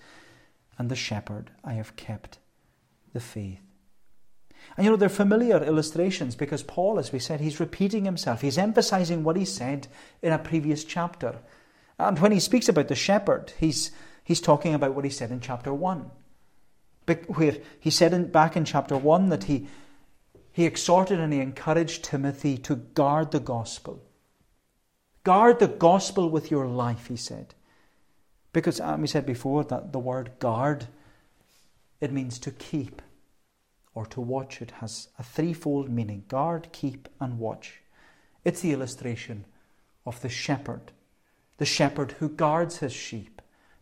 And 0.78 0.90
the 0.90 0.96
shepherd, 0.96 1.50
I 1.62 1.74
have 1.74 1.96
kept 1.96 2.38
the 3.12 3.20
faith. 3.20 3.60
And 4.76 4.84
you 4.84 4.90
know, 4.90 4.96
they're 4.96 5.08
familiar 5.08 5.62
illustrations 5.62 6.34
because 6.34 6.62
Paul, 6.62 6.98
as 6.98 7.12
we 7.12 7.18
said, 7.18 7.40
he's 7.40 7.60
repeating 7.60 8.04
himself. 8.04 8.40
He's 8.40 8.58
emphasizing 8.58 9.22
what 9.22 9.36
he 9.36 9.44
said 9.44 9.88
in 10.22 10.32
a 10.32 10.38
previous 10.38 10.84
chapter. 10.84 11.40
And 11.98 12.18
when 12.18 12.32
he 12.32 12.40
speaks 12.40 12.68
about 12.68 12.88
the 12.88 12.94
shepherd, 12.94 13.52
he's, 13.58 13.90
he's 14.24 14.40
talking 14.40 14.74
about 14.74 14.94
what 14.94 15.04
he 15.04 15.10
said 15.10 15.30
in 15.30 15.40
chapter 15.40 15.74
1. 15.74 16.10
Where 17.06 17.56
he 17.80 17.90
said 17.90 18.12
in, 18.12 18.30
back 18.30 18.56
in 18.56 18.64
chapter 18.64 18.96
1 18.96 19.28
that 19.30 19.44
he, 19.44 19.66
he 20.52 20.66
exhorted 20.66 21.18
and 21.18 21.32
he 21.32 21.40
encouraged 21.40 22.04
Timothy 22.04 22.56
to 22.58 22.76
guard 22.76 23.30
the 23.30 23.40
gospel. 23.40 24.02
Guard 25.24 25.58
the 25.58 25.68
gospel 25.68 26.28
with 26.28 26.50
your 26.50 26.66
life, 26.66 27.06
he 27.08 27.16
said. 27.16 27.54
Because 28.52 28.80
um, 28.80 29.00
we 29.00 29.06
said 29.06 29.24
before 29.24 29.64
that 29.64 29.92
the 29.92 29.98
word 29.98 30.32
guard, 30.38 30.86
it 32.00 32.12
means 32.12 32.38
to 32.40 32.50
keep 32.50 33.00
or 33.94 34.04
to 34.06 34.20
watch. 34.20 34.60
It 34.60 34.72
has 34.72 35.08
a 35.18 35.22
threefold 35.22 35.88
meaning 35.88 36.24
guard, 36.28 36.68
keep, 36.72 37.08
and 37.20 37.38
watch. 37.38 37.80
It's 38.44 38.60
the 38.60 38.72
illustration 38.72 39.44
of 40.04 40.20
the 40.20 40.28
shepherd, 40.28 40.92
the 41.58 41.64
shepherd 41.64 42.12
who 42.12 42.28
guards 42.28 42.78
his 42.78 42.92
sheep, 42.92 43.31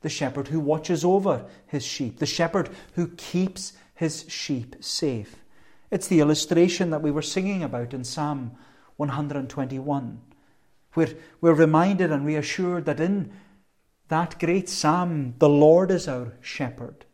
the 0.03 0.09
shepherd 0.09 0.49
who 0.49 0.61
watches 0.61 1.05
over 1.05 1.45
his 1.67 1.85
sheep, 1.85 2.19
the 2.19 2.27
shepherd 2.27 2.71
who 2.95 3.09
keeps 3.09 3.75
his 3.95 4.25
sheep 4.29 4.77
safe. 4.81 5.37
It's 5.91 6.09
the 6.09 6.21
illustration 6.21 6.91
that 6.91 7.03
we 7.03 7.11
were 7.11 7.23
singing 7.23 7.63
about 7.63 7.93
in 7.93 8.05
Psalm 8.05 8.53
121, 8.97 10.21
where 10.95 11.09
we're 11.41 11.53
reminded 11.53 12.11
and 12.13 12.25
reassured 12.25 12.87
that 12.87 13.01
in 13.01 13.33
that 14.09 14.39
great 14.39 14.69
psalm, 14.69 15.35
the 15.39 15.49
Lord 15.49 15.91
is 15.91 16.09
our 16.09 16.33
shepherd 16.41 17.05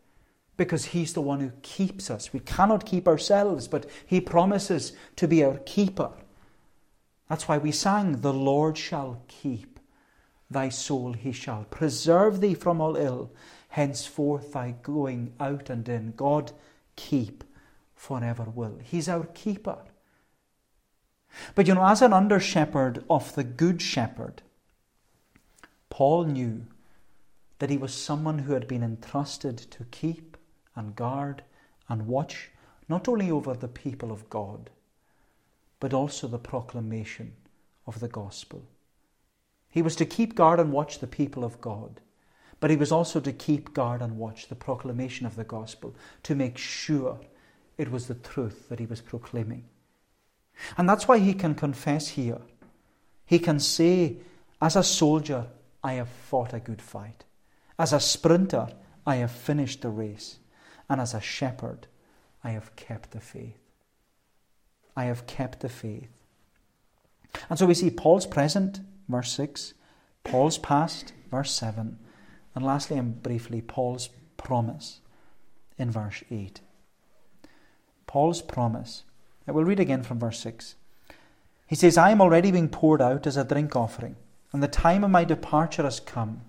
because 0.56 0.86
He's 0.86 1.12
the 1.12 1.20
one 1.20 1.40
who 1.40 1.52
keeps 1.62 2.10
us. 2.10 2.32
We 2.32 2.40
cannot 2.40 2.86
keep 2.86 3.06
ourselves, 3.06 3.68
but 3.68 3.86
He 4.06 4.20
promises 4.20 4.92
to 5.16 5.28
be 5.28 5.44
our 5.44 5.58
keeper. 5.58 6.10
That's 7.28 7.48
why 7.48 7.58
we 7.58 7.72
sang, 7.72 8.20
The 8.20 8.32
Lord 8.32 8.78
shall 8.78 9.22
keep 9.28 9.75
thy 10.50 10.68
soul, 10.68 11.12
He 11.12 11.32
shall 11.32 11.64
preserve 11.64 12.40
thee 12.40 12.54
from 12.54 12.80
all 12.80 12.96
ill. 12.96 13.32
Henceforth 13.68 14.52
thy 14.52 14.72
going 14.82 15.34
out 15.38 15.68
and 15.68 15.88
in, 15.88 16.12
God 16.16 16.52
keep 16.94 17.44
forever 17.94 18.44
will. 18.44 18.78
He's 18.82 19.08
our 19.08 19.24
keeper. 19.26 19.78
But 21.54 21.66
you 21.66 21.74
know, 21.74 21.86
as 21.86 22.02
an 22.02 22.12
under 22.12 22.40
shepherd 22.40 23.04
of 23.10 23.34
the 23.34 23.44
Good 23.44 23.82
Shepherd, 23.82 24.42
Paul 25.90 26.24
knew 26.24 26.66
that 27.58 27.70
he 27.70 27.76
was 27.76 27.94
someone 27.94 28.40
who 28.40 28.52
had 28.52 28.68
been 28.68 28.82
entrusted 28.82 29.58
to 29.58 29.84
keep 29.84 30.36
and 30.74 30.94
guard 30.94 31.42
and 31.88 32.06
watch 32.06 32.50
not 32.88 33.08
only 33.08 33.30
over 33.30 33.54
the 33.54 33.68
people 33.68 34.12
of 34.12 34.28
God, 34.30 34.70
but 35.80 35.92
also 35.92 36.28
the 36.28 36.38
proclamation 36.38 37.32
of 37.86 38.00
the 38.00 38.08
gospel. 38.08 38.64
He 39.76 39.82
was 39.82 39.96
to 39.96 40.06
keep 40.06 40.34
guard 40.34 40.58
and 40.58 40.72
watch 40.72 41.00
the 41.00 41.06
people 41.06 41.44
of 41.44 41.60
God, 41.60 42.00
but 42.60 42.70
he 42.70 42.76
was 42.76 42.90
also 42.90 43.20
to 43.20 43.30
keep 43.30 43.74
guard 43.74 44.00
and 44.00 44.16
watch 44.16 44.48
the 44.48 44.54
proclamation 44.54 45.26
of 45.26 45.36
the 45.36 45.44
gospel 45.44 45.94
to 46.22 46.34
make 46.34 46.56
sure 46.56 47.20
it 47.76 47.90
was 47.90 48.06
the 48.06 48.14
truth 48.14 48.70
that 48.70 48.78
he 48.78 48.86
was 48.86 49.02
proclaiming. 49.02 49.66
And 50.78 50.88
that's 50.88 51.06
why 51.06 51.18
he 51.18 51.34
can 51.34 51.54
confess 51.54 52.08
here. 52.08 52.40
He 53.26 53.38
can 53.38 53.60
say, 53.60 54.16
As 54.62 54.76
a 54.76 54.82
soldier, 54.82 55.48
I 55.84 55.92
have 55.92 56.08
fought 56.08 56.54
a 56.54 56.58
good 56.58 56.80
fight. 56.80 57.24
As 57.78 57.92
a 57.92 58.00
sprinter, 58.00 58.68
I 59.06 59.16
have 59.16 59.30
finished 59.30 59.82
the 59.82 59.90
race. 59.90 60.38
And 60.88 61.02
as 61.02 61.12
a 61.12 61.20
shepherd, 61.20 61.86
I 62.42 62.52
have 62.52 62.74
kept 62.76 63.10
the 63.10 63.20
faith. 63.20 63.60
I 64.96 65.04
have 65.04 65.26
kept 65.26 65.60
the 65.60 65.68
faith. 65.68 66.08
And 67.50 67.58
so 67.58 67.66
we 67.66 67.74
see 67.74 67.90
Paul's 67.90 68.24
present, 68.24 68.80
verse 69.08 69.32
6, 69.32 69.74
Paul's 70.24 70.58
past, 70.58 71.12
verse 71.30 71.52
7, 71.52 71.98
and 72.54 72.64
lastly 72.64 72.98
and 72.98 73.22
briefly, 73.22 73.60
Paul's 73.60 74.08
promise 74.36 75.00
in 75.78 75.90
verse 75.90 76.22
8. 76.30 76.60
Paul's 78.06 78.42
promise. 78.42 79.04
I 79.46 79.52
will 79.52 79.64
read 79.64 79.80
again 79.80 80.02
from 80.02 80.18
verse 80.18 80.40
6. 80.40 80.74
He 81.66 81.74
says, 81.74 81.98
I 81.98 82.10
am 82.10 82.20
already 82.20 82.50
being 82.50 82.68
poured 82.68 83.02
out 83.02 83.26
as 83.26 83.36
a 83.36 83.44
drink 83.44 83.76
offering, 83.76 84.16
and 84.52 84.62
the 84.62 84.68
time 84.68 85.04
of 85.04 85.10
my 85.10 85.24
departure 85.24 85.82
has 85.82 86.00
come. 86.00 86.42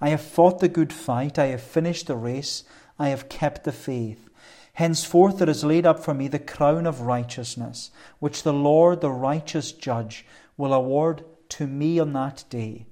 I 0.00 0.08
have 0.08 0.20
fought 0.20 0.60
the 0.60 0.68
good 0.68 0.92
fight, 0.92 1.38
I 1.38 1.46
have 1.46 1.62
finished 1.62 2.06
the 2.06 2.16
race, 2.16 2.64
I 2.98 3.08
have 3.08 3.28
kept 3.28 3.64
the 3.64 3.72
faith. 3.72 4.28
Henceforth 4.74 5.38
there 5.38 5.48
is 5.48 5.62
laid 5.62 5.86
up 5.86 6.00
for 6.00 6.14
me 6.14 6.26
the 6.26 6.38
crown 6.38 6.86
of 6.86 7.02
righteousness, 7.02 7.90
which 8.18 8.42
the 8.42 8.52
Lord, 8.52 9.00
the 9.00 9.10
righteous 9.10 9.70
judge, 9.70 10.26
will 10.56 10.72
award 10.72 11.24
to 11.50 11.66
me 11.66 11.98
on 11.98 12.12
that 12.12 12.44
day, 12.50 12.86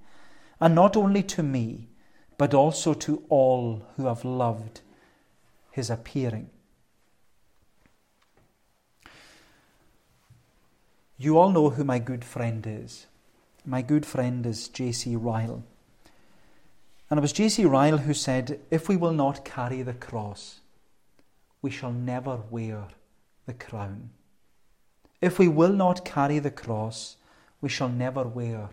and 0.61 0.75
not 0.75 0.97
only 0.97 1.23
to 1.25 1.43
me, 1.43 1.89
but 2.39 2.55
also 2.55 2.95
to 2.95 3.23
all 3.29 3.83
who 3.97 4.07
have 4.07 4.25
loved 4.25 4.81
his 5.71 5.91
appearing. 5.91 6.51
You 11.19 11.39
all 11.39 11.51
know 11.51 11.71
who 11.71 11.85
my 11.85 11.99
good 11.99 12.25
friend 12.25 12.67
is. 12.67 13.07
My 13.65 13.81
good 13.81 14.05
friend 14.05 14.45
is 14.45 14.69
J.C. 14.69 15.15
Ryle. 15.15 15.63
And 17.09 17.19
it 17.19 17.21
was 17.21 17.33
J.C. 17.33 17.65
Ryle 17.65 17.99
who 17.99 18.15
said, 18.15 18.59
If 18.71 18.89
we 18.89 18.97
will 18.97 19.13
not 19.13 19.45
carry 19.45 19.83
the 19.83 19.95
cross, 19.95 20.61
we 21.61 21.71
shall 21.71 21.93
never 21.93 22.41
wear 22.51 22.89
the 23.47 23.55
crown. 23.55 24.11
If 25.21 25.39
we 25.39 25.47
will 25.47 25.73
not 25.73 26.05
carry 26.05 26.41
the 26.41 26.51
cross, 26.51 27.17
we 27.63 27.71
shall 27.71 27.89
never 27.89 28.25
wear 28.25 28.69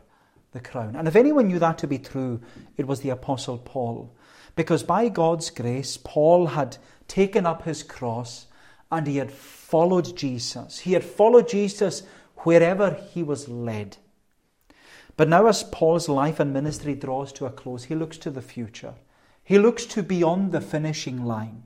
the 0.52 0.60
crown. 0.60 0.96
And 0.96 1.08
if 1.08 1.16
anyone 1.16 1.48
knew 1.48 1.60
that 1.60 1.78
to 1.78 1.88
be 1.88 2.00
true, 2.00 2.42
it 2.76 2.88
was 2.88 3.00
the 3.00 3.12
Apostle 3.12 3.60
Paul. 3.60 4.14
Because 4.56 4.84
by 4.84 5.08
God's 5.08 5.50
grace, 5.52 5.96
Paul 5.96 6.48
had 6.48 6.78
taken 7.08 7.46
up 7.46 7.64
his 7.64 7.84
cross 7.84 8.48
and 8.92 9.08
he 9.08 9.18
had 9.18 9.32
followed 9.32 10.18
Jesus. 10.18 10.80
He 10.80 10.94
had 10.94 11.04
followed 11.04 11.48
Jesus 11.48 12.04
wherever 12.40 12.92
he 12.92 13.22
was 13.24 13.48
led. 13.48 13.98
But 15.16 15.30
now, 15.30 15.48
as 15.48 15.64
Paul's 15.64 16.10
life 16.10 16.40
and 16.40 16.54
ministry 16.54 16.96
draws 16.96 17.32
to 17.34 17.46
a 17.46 17.52
close, 17.52 17.86
he 17.86 17.96
looks 17.96 18.18
to 18.20 18.32
the 18.32 18.42
future. 18.42 18.96
He 19.44 19.60
looks 19.60 19.86
to 19.88 20.02
beyond 20.02 20.52
the 20.52 20.62
finishing 20.62 21.26
line. 21.26 21.64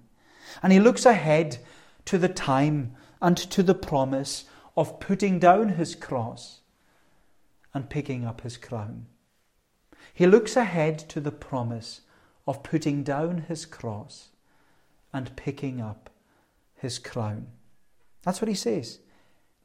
And 0.61 0.73
he 0.73 0.79
looks 0.79 1.05
ahead 1.05 1.59
to 2.05 2.17
the 2.17 2.29
time 2.29 2.95
and 3.21 3.37
to 3.37 3.63
the 3.63 3.75
promise 3.75 4.45
of 4.75 4.99
putting 4.99 5.39
down 5.39 5.69
his 5.69 5.95
cross 5.95 6.61
and 7.73 7.89
picking 7.89 8.25
up 8.25 8.41
his 8.41 8.57
crown. 8.57 9.07
He 10.13 10.27
looks 10.27 10.55
ahead 10.55 10.99
to 11.09 11.19
the 11.19 11.31
promise 11.31 12.01
of 12.45 12.63
putting 12.63 13.03
down 13.03 13.45
his 13.47 13.65
cross 13.65 14.29
and 15.11 15.35
picking 15.35 15.81
up 15.81 16.09
his 16.75 16.99
crown. 16.99 17.47
That's 18.23 18.41
what 18.41 18.49
he 18.49 18.55
says. 18.55 18.99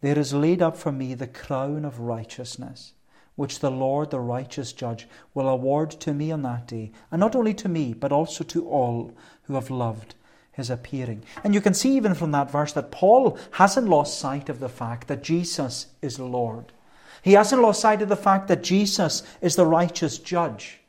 There 0.01 0.19
is 0.19 0.33
laid 0.33 0.63
up 0.63 0.77
for 0.77 0.93
me 0.93 1.15
the 1.15 1.27
crown 1.27 1.85
of 1.85 1.99
righteousness, 1.99 2.93
which 3.35 3.59
the 3.59 3.71
Lord, 3.71 4.11
the 4.11 4.21
righteous 4.21 4.73
judge, 4.73 5.09
will 5.35 5.49
award 5.49 5.91
to 5.91 6.15
me 6.15 6.31
on 6.31 6.43
that 6.43 6.67
day, 6.69 6.93
and 7.11 7.21
not 7.21 7.35
only 7.35 7.55
to 7.55 7.69
me, 7.69 7.95
but 7.95 8.13
also 8.13 8.45
to 8.45 8.69
all 8.69 9.13
who 9.43 9.55
have 9.55 9.71
loved 9.71 10.15
his 10.53 10.71
appearing. 10.71 11.25
And 11.45 11.55
you 11.55 11.61
can 11.61 11.75
see 11.75 11.97
even 11.97 12.15
from 12.15 12.33
that 12.33 12.51
verse 12.51 12.73
that 12.73 12.91
Paul 12.91 13.39
hasn't 13.53 13.89
lost 13.89 14.19
sight 14.19 14.49
of 14.49 14.61
the 14.61 14.69
fact 14.69 15.09
that 15.09 15.23
Jesus 15.23 15.87
is 16.03 16.19
Lord. 16.19 16.73
He 17.23 17.33
hasn't 17.33 17.63
lost 17.63 17.81
sight 17.81 18.03
of 18.03 18.09
the 18.09 18.17
fact 18.17 18.49
that 18.49 18.63
Jesus 18.63 19.23
is 19.41 19.57
the 19.57 19.67
righteous 19.67 20.19
judge. 20.19 20.81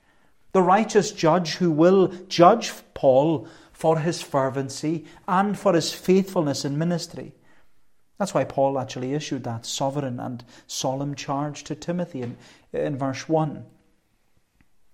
The 0.52 0.62
righteous 0.62 1.12
judge 1.12 1.56
who 1.56 1.72
will 1.72 2.08
judge 2.28 2.72
Paul 2.94 3.48
for 3.72 4.00
his 4.00 4.22
fervency 4.22 5.06
and 5.28 5.58
for 5.58 5.74
his 5.74 5.94
faithfulness 5.94 6.65
in 6.65 6.78
ministry. 6.78 7.34
That's 8.18 8.34
why 8.34 8.44
Paul 8.44 8.78
actually 8.78 9.13
issued 9.13 9.46
that 9.46 9.65
sovereign 9.65 10.20
and 10.20 10.44
solemn 10.68 11.15
charge 11.15 11.63
to 11.63 11.76
Timothy 11.76 12.22
in, 12.22 12.38
in 12.74 12.98
verse 12.98 13.30
1, 13.30 13.65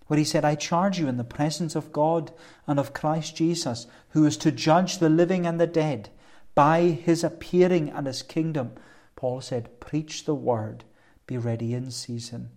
where 0.05 0.19
he 0.19 0.23
said, 0.23 0.45
I 0.45 0.53
charge 0.53 0.99
you 0.99 1.07
in 1.07 1.17
the 1.17 1.23
presence 1.23 1.75
of 1.75 1.91
God 1.91 2.31
and 2.67 2.79
of 2.79 2.93
Christ 2.93 3.35
Jesus, 3.35 3.87
who 4.09 4.25
is 4.25 4.37
to 4.37 4.51
judge 4.51 4.99
the 4.99 5.09
living 5.09 5.47
and 5.47 5.59
the 5.59 5.65
dead 5.65 6.09
by 6.53 6.81
his 6.81 7.23
appearing 7.23 7.89
and 7.89 8.05
his 8.05 8.21
kingdom. 8.21 8.73
Paul 9.15 9.41
said, 9.41 9.79
Preach 9.79 10.25
the 10.25 10.35
word, 10.35 10.83
be 11.27 11.37
ready 11.37 11.73
in 11.73 11.91
season 11.91 12.49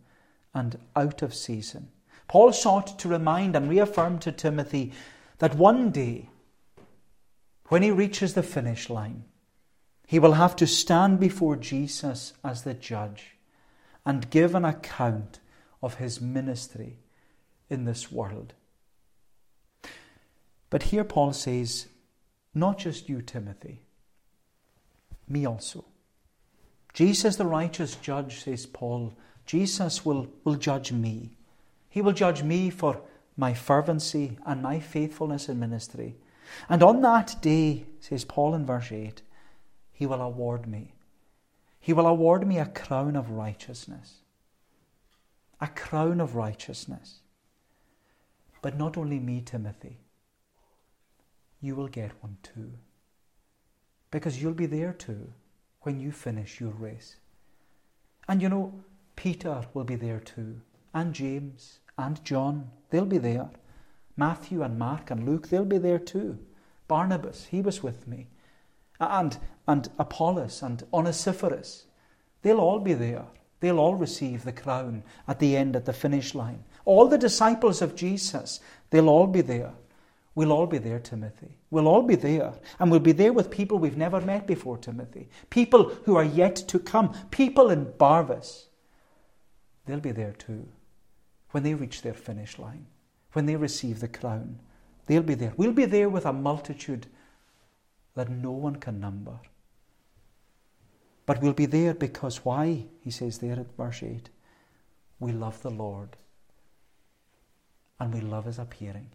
and 0.55 0.79
out 0.97 1.23
of 1.23 1.35
season. 1.35 1.89
Paul 2.27 2.53
sought 2.53 2.99
to 2.99 3.09
remind 3.09 3.57
and 3.57 3.69
reaffirm 3.69 4.19
to 4.21 4.33
Timothy 4.33 4.93
that 5.39 5.55
one 5.55 5.91
day, 5.91 6.29
when 7.69 7.83
he 7.83 7.91
reaches 7.91 8.35
the 8.35 8.43
finish 8.43 8.91
line, 8.91 9.25
he 10.07 10.19
will 10.19 10.33
have 10.33 10.57
to 10.57 10.67
stand 10.67 11.21
before 11.21 11.57
Jesus 11.57 12.33
as 12.43 12.63
the 12.63 12.75
judge 12.75 13.37
and 14.05 14.31
give 14.31 14.55
an 14.55 14.65
account 14.65 15.41
of 15.83 15.97
his 15.97 16.21
ministry 16.21 16.99
in 17.69 17.85
this 17.85 18.11
world. 18.11 18.55
But 20.71 20.85
here 20.85 21.05
Paul 21.05 21.33
says, 21.33 21.89
not 22.55 22.79
just 22.79 23.09
you, 23.09 23.23
Timothy, 23.23 23.83
me 25.29 25.47
also. 25.47 25.85
Jesus, 26.99 27.37
the 27.37 27.47
righteous 27.47 27.95
judge, 27.95 28.43
says 28.43 28.67
Paul, 28.67 29.17
Jesus 29.47 30.05
will, 30.05 30.27
will 30.43 30.57
judge 30.57 30.91
me. 30.91 31.31
He 31.89 32.03
will 32.03 32.13
judge 32.13 32.43
me 32.43 32.71
for 32.71 33.03
my 33.37 33.55
fervency 33.55 34.37
and 34.45 34.61
my 34.61 34.81
faithfulness 34.81 35.49
in 35.49 35.61
ministry. 35.61 36.17
And 36.69 36.83
on 36.83 37.01
that 37.03 37.37
day, 37.41 37.85
says 38.01 38.25
Paul 38.25 38.53
in 38.57 38.67
verse 38.67 38.91
8, 38.91 39.23
he 39.93 40.07
will 40.07 40.21
award 40.21 40.67
me. 40.67 40.95
He 41.79 41.93
will 41.93 42.09
award 42.09 42.45
me 42.45 42.59
a 42.59 42.67
crown 42.67 43.15
of 43.15 43.31
righteousness. 43.31 44.15
A 45.61 45.69
crown 45.69 46.21
of 46.21 46.35
righteousness. 46.35 47.21
But 48.61 48.77
not 48.77 48.97
only 48.97 49.21
me, 49.21 49.41
Timothy, 49.41 49.99
you 51.61 51.77
will 51.77 51.87
get 51.87 52.21
one 52.25 52.39
too. 52.43 52.73
Because 54.11 54.43
you'll 54.43 54.53
be 54.53 54.67
there 54.67 54.93
too 54.93 55.33
when 55.89 56.01
you 56.01 56.13
finish 56.13 56.61
your 56.61 56.73
race. 56.73 57.17
And 58.29 58.43
you 58.43 58.51
know, 58.51 58.75
Peter 59.17 59.63
will 59.73 59.85
be 59.85 59.95
there 59.95 60.21
too, 60.21 60.61
and 60.93 61.15
James, 61.15 61.79
and 61.97 62.23
John, 62.27 62.71
they'll 62.91 63.07
be 63.07 63.17
there. 63.17 63.49
Matthew 64.15 64.63
and 64.63 64.79
Mark 64.79 65.11
and 65.11 65.25
Luke, 65.25 65.49
they'll 65.49 65.65
be 65.65 65.79
there 65.79 65.99
too. 65.99 66.39
Barnabas, 66.89 67.47
he 67.47 67.63
was 67.63 67.83
with 67.83 68.07
me. 68.07 68.27
And, 69.01 69.39
and 69.67 69.89
Apollos 69.99 70.61
and 70.61 70.85
Onesiphorus, 70.93 71.87
they'll 72.43 72.61
all 72.61 72.81
be 72.81 72.93
there. 72.93 73.25
They'll 73.61 73.81
all 73.81 73.95
receive 73.95 74.45
the 74.45 74.53
crown 74.53 75.05
at 75.27 75.39
the 75.39 75.57
end, 75.57 75.75
at 75.75 75.87
the 75.87 75.95
finish 75.95 76.35
line. 76.35 76.65
All 76.85 77.09
the 77.09 77.17
disciples 77.17 77.81
of 77.81 77.97
Jesus, 77.97 78.61
they'll 78.91 79.09
all 79.09 79.27
be 79.27 79.41
there. 79.41 79.73
We'll 80.39 80.53
all 80.53 80.69
be 80.69 80.79
there, 80.79 81.01
Timothy. 81.01 81.49
We'll 81.69 81.89
all 81.89 82.03
be 82.03 82.15
there. 82.15 82.53
And 82.79 82.93
we'll 82.93 83.01
be 83.01 83.11
there 83.11 83.33
with 83.33 83.51
people 83.51 83.77
we've 83.77 83.97
never 83.97 84.21
met 84.21 84.47
before, 84.47 84.79
Timothy. 84.79 85.29
People 85.51 85.89
who 86.05 86.15
are 86.15 86.23
yet 86.23 86.55
to 86.69 86.79
come. 86.79 87.13
People 87.33 87.71
in 87.71 87.87
Barvas. 87.87 88.67
They'll 89.85 89.99
be 89.99 90.13
there 90.13 90.35
too 90.35 90.69
when 91.51 91.65
they 91.65 91.75
reach 91.75 92.03
their 92.03 92.15
finish 92.15 92.57
line, 92.57 92.87
when 93.33 93.47
they 93.47 93.57
receive 93.57 93.99
the 93.99 94.07
crown. 94.07 94.61
They'll 95.07 95.25
be 95.25 95.35
there. 95.35 95.55
We'll 95.57 95.73
be 95.73 95.87
there 95.87 96.09
with 96.09 96.25
a 96.25 96.33
multitude 96.33 97.09
that 98.15 98.31
no 98.31 98.53
one 98.53 98.77
can 98.77 99.01
number. 99.01 99.41
But 101.27 101.43
we'll 101.43 101.53
be 101.53 101.67
there 101.67 101.95
because 101.95 102.45
why? 102.45 102.85
He 103.01 103.11
says 103.11 103.39
there 103.39 103.59
at 103.59 103.77
verse 103.77 104.05
8 104.05 104.29
we 105.19 105.33
love 105.33 105.61
the 105.63 105.71
Lord 105.73 106.11
and 107.99 108.15
we 108.15 108.21
love 108.21 108.45
his 108.45 108.61
appearing. 108.61 109.11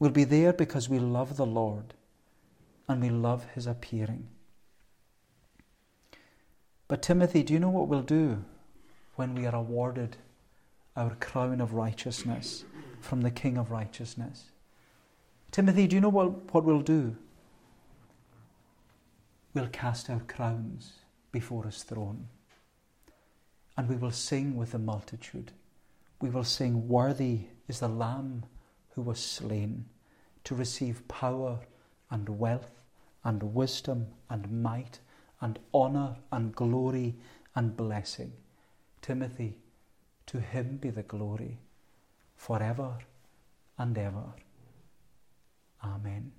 We'll 0.00 0.10
be 0.10 0.24
there 0.24 0.52
because 0.52 0.88
we 0.88 0.98
love 0.98 1.36
the 1.36 1.46
Lord 1.46 1.94
and 2.88 3.00
we 3.00 3.10
love 3.10 3.46
his 3.54 3.68
appearing. 3.68 4.26
But, 6.88 7.02
Timothy, 7.02 7.44
do 7.44 7.52
you 7.52 7.60
know 7.60 7.70
what 7.70 7.86
we'll 7.86 8.02
do 8.02 8.44
when 9.14 9.36
we 9.36 9.46
are 9.46 9.54
awarded 9.54 10.16
our 10.96 11.14
crown 11.16 11.60
of 11.60 11.74
righteousness 11.74 12.64
from 13.00 13.22
the 13.22 13.30
King 13.30 13.56
of 13.56 13.70
righteousness. 13.70 14.50
Timothy, 15.50 15.86
do 15.86 15.96
you 15.96 16.00
know 16.00 16.08
what, 16.08 16.52
what 16.52 16.64
we'll 16.64 16.82
do? 16.82 17.16
We'll 19.54 19.68
cast 19.68 20.10
our 20.10 20.20
crowns 20.20 20.92
before 21.32 21.64
his 21.64 21.82
throne 21.82 22.28
and 23.76 23.88
we 23.88 23.96
will 23.96 24.10
sing 24.10 24.56
with 24.56 24.72
the 24.72 24.78
multitude. 24.78 25.52
We 26.20 26.30
will 26.30 26.44
sing, 26.44 26.88
Worthy 26.88 27.46
is 27.66 27.80
the 27.80 27.88
Lamb 27.88 28.44
who 29.00 29.04
was 29.04 29.18
slain 29.18 29.86
to 30.44 30.54
receive 30.54 31.08
power 31.08 31.60
and 32.10 32.28
wealth 32.38 32.82
and 33.24 33.54
wisdom 33.54 34.08
and 34.28 34.62
might 34.62 34.98
and 35.40 35.58
honour 35.72 36.16
and 36.30 36.54
glory 36.54 37.14
and 37.54 37.78
blessing. 37.78 38.30
Timothy, 39.00 39.56
to 40.26 40.38
him 40.38 40.76
be 40.76 40.90
the 40.90 41.02
glory 41.02 41.60
forever 42.36 42.98
and 43.78 43.96
ever. 43.96 44.34
Amen. 45.82 46.32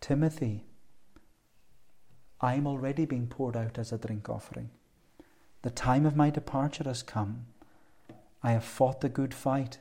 Timothy, 0.00 0.64
I 2.40 2.54
am 2.54 2.66
already 2.66 3.04
being 3.04 3.28
poured 3.28 3.56
out 3.56 3.78
as 3.78 3.92
a 3.92 3.98
drink 3.98 4.28
offering. 4.28 4.70
The 5.62 5.70
time 5.70 6.06
of 6.06 6.16
my 6.16 6.28
departure 6.28 6.84
has 6.84 7.04
come. 7.04 7.46
I 8.42 8.50
have 8.50 8.64
fought 8.64 9.00
the 9.00 9.08
good 9.08 9.32
fight 9.32 9.78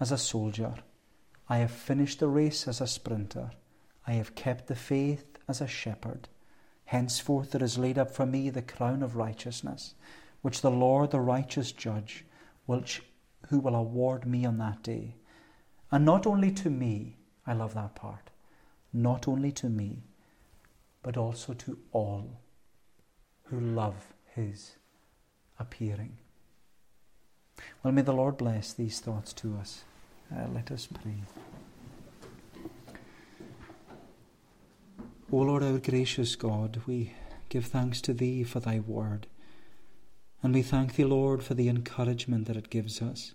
as 0.00 0.12
a 0.12 0.18
soldier. 0.18 0.74
I 1.48 1.58
have 1.58 1.70
finished 1.70 2.20
the 2.20 2.28
race 2.28 2.66
as 2.66 2.80
a 2.80 2.86
sprinter. 2.86 3.50
I 4.06 4.12
have 4.12 4.34
kept 4.34 4.66
the 4.66 4.74
faith 4.74 5.38
as 5.48 5.60
a 5.60 5.66
shepherd. 5.66 6.28
Henceforth 6.86 7.52
there 7.52 7.62
is 7.62 7.78
laid 7.78 7.98
up 7.98 8.10
for 8.10 8.26
me 8.26 8.50
the 8.50 8.62
crown 8.62 9.02
of 9.02 9.16
righteousness 9.16 9.94
which 10.44 10.60
the 10.60 10.70
Lord, 10.70 11.10
the 11.10 11.20
righteous 11.20 11.72
judge, 11.72 12.26
which, 12.66 13.00
who 13.48 13.58
will 13.60 13.74
award 13.74 14.26
me 14.26 14.44
on 14.44 14.58
that 14.58 14.82
day. 14.82 15.16
And 15.90 16.04
not 16.04 16.26
only 16.26 16.50
to 16.50 16.68
me, 16.68 17.16
I 17.46 17.54
love 17.54 17.72
that 17.72 17.94
part, 17.94 18.28
not 18.92 19.26
only 19.26 19.50
to 19.52 19.70
me, 19.70 20.02
but 21.02 21.16
also 21.16 21.54
to 21.54 21.78
all 21.92 22.42
who 23.44 23.58
love 23.58 24.12
his 24.34 24.76
appearing. 25.58 26.18
Well, 27.82 27.92
may 27.92 28.02
the 28.02 28.12
Lord 28.12 28.36
bless 28.36 28.72
these 28.72 29.00
thoughts 29.00 29.32
to 29.34 29.56
us. 29.56 29.84
Uh, 30.34 30.46
let 30.54 30.70
us 30.70 30.86
pray. 30.86 31.22
O 35.32 35.36
Lord, 35.36 35.62
our 35.62 35.78
gracious 35.78 36.36
God, 36.36 36.80
we 36.86 37.12
give 37.48 37.66
thanks 37.66 38.00
to 38.02 38.14
Thee 38.14 38.44
for 38.44 38.60
Thy 38.60 38.78
word. 38.78 39.26
And 40.42 40.54
we 40.54 40.62
thank 40.62 40.94
Thee, 40.94 41.04
Lord, 41.04 41.42
for 41.42 41.54
the 41.54 41.68
encouragement 41.68 42.46
that 42.46 42.56
it 42.56 42.70
gives 42.70 43.02
us 43.02 43.34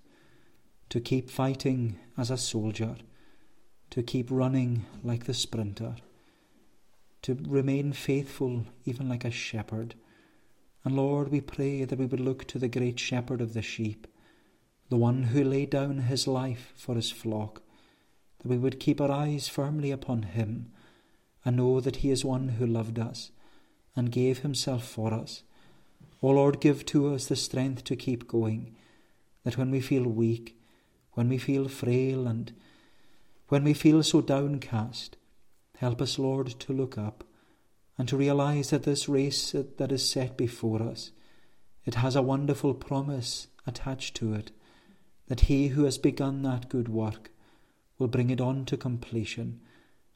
to 0.89 0.99
keep 0.99 1.29
fighting 1.29 1.99
as 2.17 2.31
a 2.31 2.37
soldier, 2.37 2.95
to 3.91 4.01
keep 4.01 4.27
running 4.31 4.85
like 5.03 5.25
the 5.25 5.33
sprinter, 5.33 5.95
to 7.21 7.37
remain 7.47 7.93
faithful 7.93 8.65
even 8.85 9.07
like 9.07 9.25
a 9.25 9.31
shepherd. 9.31 9.95
And 10.83 10.95
Lord, 10.95 11.29
we 11.29 11.41
pray 11.41 11.83
that 11.83 11.99
we 11.99 12.05
would 12.05 12.19
look 12.19 12.45
to 12.45 12.59
the 12.59 12.67
great 12.67 12.99
shepherd 12.99 13.41
of 13.41 13.53
the 13.53 13.61
sheep, 13.61 14.07
the 14.89 14.97
one 14.97 15.23
who 15.23 15.43
laid 15.43 15.69
down 15.69 15.99
his 15.99 16.27
life 16.27 16.73
for 16.75 16.95
his 16.95 17.11
flock, 17.11 17.61
that 18.39 18.47
we 18.47 18.57
would 18.57 18.79
keep 18.79 18.99
our 18.99 19.11
eyes 19.11 19.47
firmly 19.47 19.91
upon 19.91 20.23
him 20.23 20.71
and 21.45 21.57
know 21.57 21.79
that 21.79 21.97
he 21.97 22.09
is 22.09 22.25
one 22.25 22.49
who 22.49 22.65
loved 22.65 22.99
us 22.99 23.31
and 23.95 24.11
gave 24.11 24.39
himself 24.39 24.83
for 24.83 25.13
us. 25.13 25.43
O 26.21 26.29
Lord, 26.29 26.59
give 26.59 26.85
to 26.87 27.13
us 27.13 27.27
the 27.27 27.35
strength 27.35 27.83
to 27.85 27.95
keep 27.95 28.27
going, 28.27 28.75
that 29.43 29.57
when 29.57 29.71
we 29.71 29.79
feel 29.79 30.03
weak, 30.03 30.57
when 31.13 31.29
we 31.29 31.37
feel 31.37 31.67
frail, 31.67 32.27
and 32.27 32.53
when 33.47 33.63
we 33.63 33.73
feel 33.73 34.03
so 34.03 34.21
downcast, 34.21 35.17
help 35.77 36.01
us, 36.01 36.19
Lord, 36.19 36.47
to 36.59 36.73
look 36.73 36.97
up 36.97 37.23
and 37.97 38.07
to 38.07 38.17
realize 38.17 38.69
that 38.69 38.83
this 38.83 39.09
race 39.09 39.53
that 39.53 39.91
is 39.91 40.09
set 40.09 40.37
before 40.37 40.81
us, 40.81 41.11
it 41.85 41.95
has 41.95 42.15
a 42.15 42.21
wonderful 42.21 42.73
promise 42.73 43.47
attached 43.65 44.15
to 44.15 44.33
it, 44.33 44.51
that 45.29 45.41
he 45.41 45.69
who 45.69 45.85
has 45.85 45.97
begun 45.97 46.41
that 46.41 46.69
good 46.69 46.89
work 46.89 47.29
will 47.97 48.07
bring 48.07 48.29
it 48.29 48.41
on 48.41 48.65
to 48.65 48.75
completion 48.75 49.61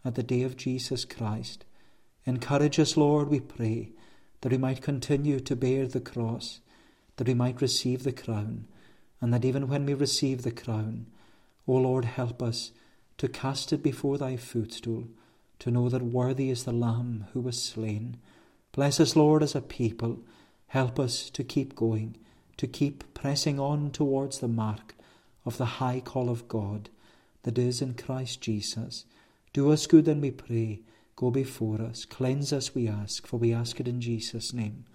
at 0.04 0.16
the 0.16 0.24
day 0.24 0.42
of 0.42 0.58
Jesus 0.58 1.06
Christ. 1.06 1.66
Encourage 2.26 2.80
us, 2.80 2.98
Lord, 2.98 3.30
we 3.30 3.40
pray 3.40 3.92
that 4.42 4.52
we 4.52 4.58
might 4.58 4.82
continue 4.82 5.40
to 5.40 5.56
bear 5.56 5.88
the 5.88 6.02
cross, 6.02 6.62
that 7.18 7.28
we 7.28 7.34
might 7.34 7.62
receive 7.62 8.04
the 8.04 8.12
crown, 8.12 8.66
and 9.22 9.34
that 9.34 9.46
even 9.46 9.68
when 9.68 9.86
we 9.86 9.94
receive 9.94 10.42
the 10.42 10.52
crown, 10.52 11.06
O 11.68 11.74
Lord, 11.74 12.06
help 12.06 12.42
us 12.42 12.72
to 13.20 13.28
cast 13.28 13.72
it 13.72 13.84
before 13.84 14.18
thy 14.18 14.36
footstool, 14.36 15.08
to 15.60 15.70
know 15.70 15.90
that 15.90 16.02
worthy 16.02 16.50
is 16.50 16.64
the 16.64 16.74
Lamb 16.74 17.28
who 17.34 17.40
was 17.40 17.62
slain. 17.62 18.18
Bless 18.72 19.00
us, 19.00 19.16
Lord, 19.16 19.44
as 19.44 19.54
a 19.54 19.62
people. 19.62 20.20
Help 20.68 21.00
us 21.00 21.30
to 21.30 21.44
keep 21.44 21.76
going, 21.76 22.18
to 22.58 22.66
keep 22.66 23.14
pressing 23.14 23.60
on 23.60 23.92
towards 23.92 24.40
the 24.40 24.48
mark 24.48 24.96
of 25.46 25.58
the 25.58 25.66
high 25.66 26.00
call 26.00 26.30
of 26.30 26.48
God 26.48 26.90
that 27.44 27.58
is 27.58 27.82
in 27.82 27.94
Christ 27.94 28.42
Jesus. 28.42 29.06
Do 29.52 29.72
us 29.72 29.88
good, 29.88 30.08
and 30.08 30.22
we 30.22 30.32
pray 30.32 30.80
Go 31.16 31.30
before 31.30 31.80
us, 31.82 32.06
cleanse 32.06 32.52
us, 32.52 32.74
we 32.74 32.88
ask, 32.88 33.28
for 33.28 33.38
we 33.38 33.54
ask 33.54 33.80
it 33.80 33.88
in 33.88 34.02
Jesus' 34.02 34.52
name 34.52 34.86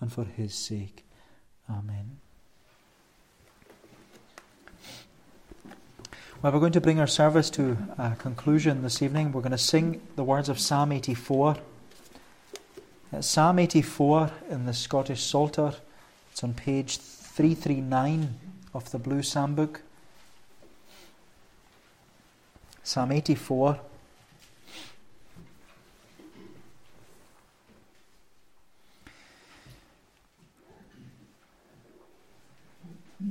and 0.00 0.12
for 0.12 0.24
his 0.24 0.54
sake. 0.54 1.04
Amen. 1.68 2.18
Well, 6.40 6.52
we're 6.52 6.60
going 6.60 6.72
to 6.72 6.80
bring 6.80 7.00
our 7.00 7.06
service 7.06 7.50
to 7.50 7.76
a 7.98 8.14
conclusion 8.16 8.82
this 8.82 9.02
evening. 9.02 9.32
We're 9.32 9.40
going 9.40 9.52
to 9.52 9.58
sing 9.58 10.00
the 10.14 10.22
words 10.22 10.48
of 10.48 10.60
Psalm 10.60 10.92
84. 10.92 11.56
Uh, 13.12 13.20
Psalm 13.20 13.58
84 13.58 14.30
in 14.50 14.66
the 14.66 14.74
Scottish 14.74 15.22
Psalter. 15.22 15.74
It's 16.30 16.44
on 16.44 16.54
page 16.54 16.98
339 16.98 18.38
of 18.74 18.90
the 18.92 18.98
Blue 18.98 19.22
Psalm 19.22 19.54
Book. 19.54 19.80
Psalm 22.86 23.12
84. 23.12 23.80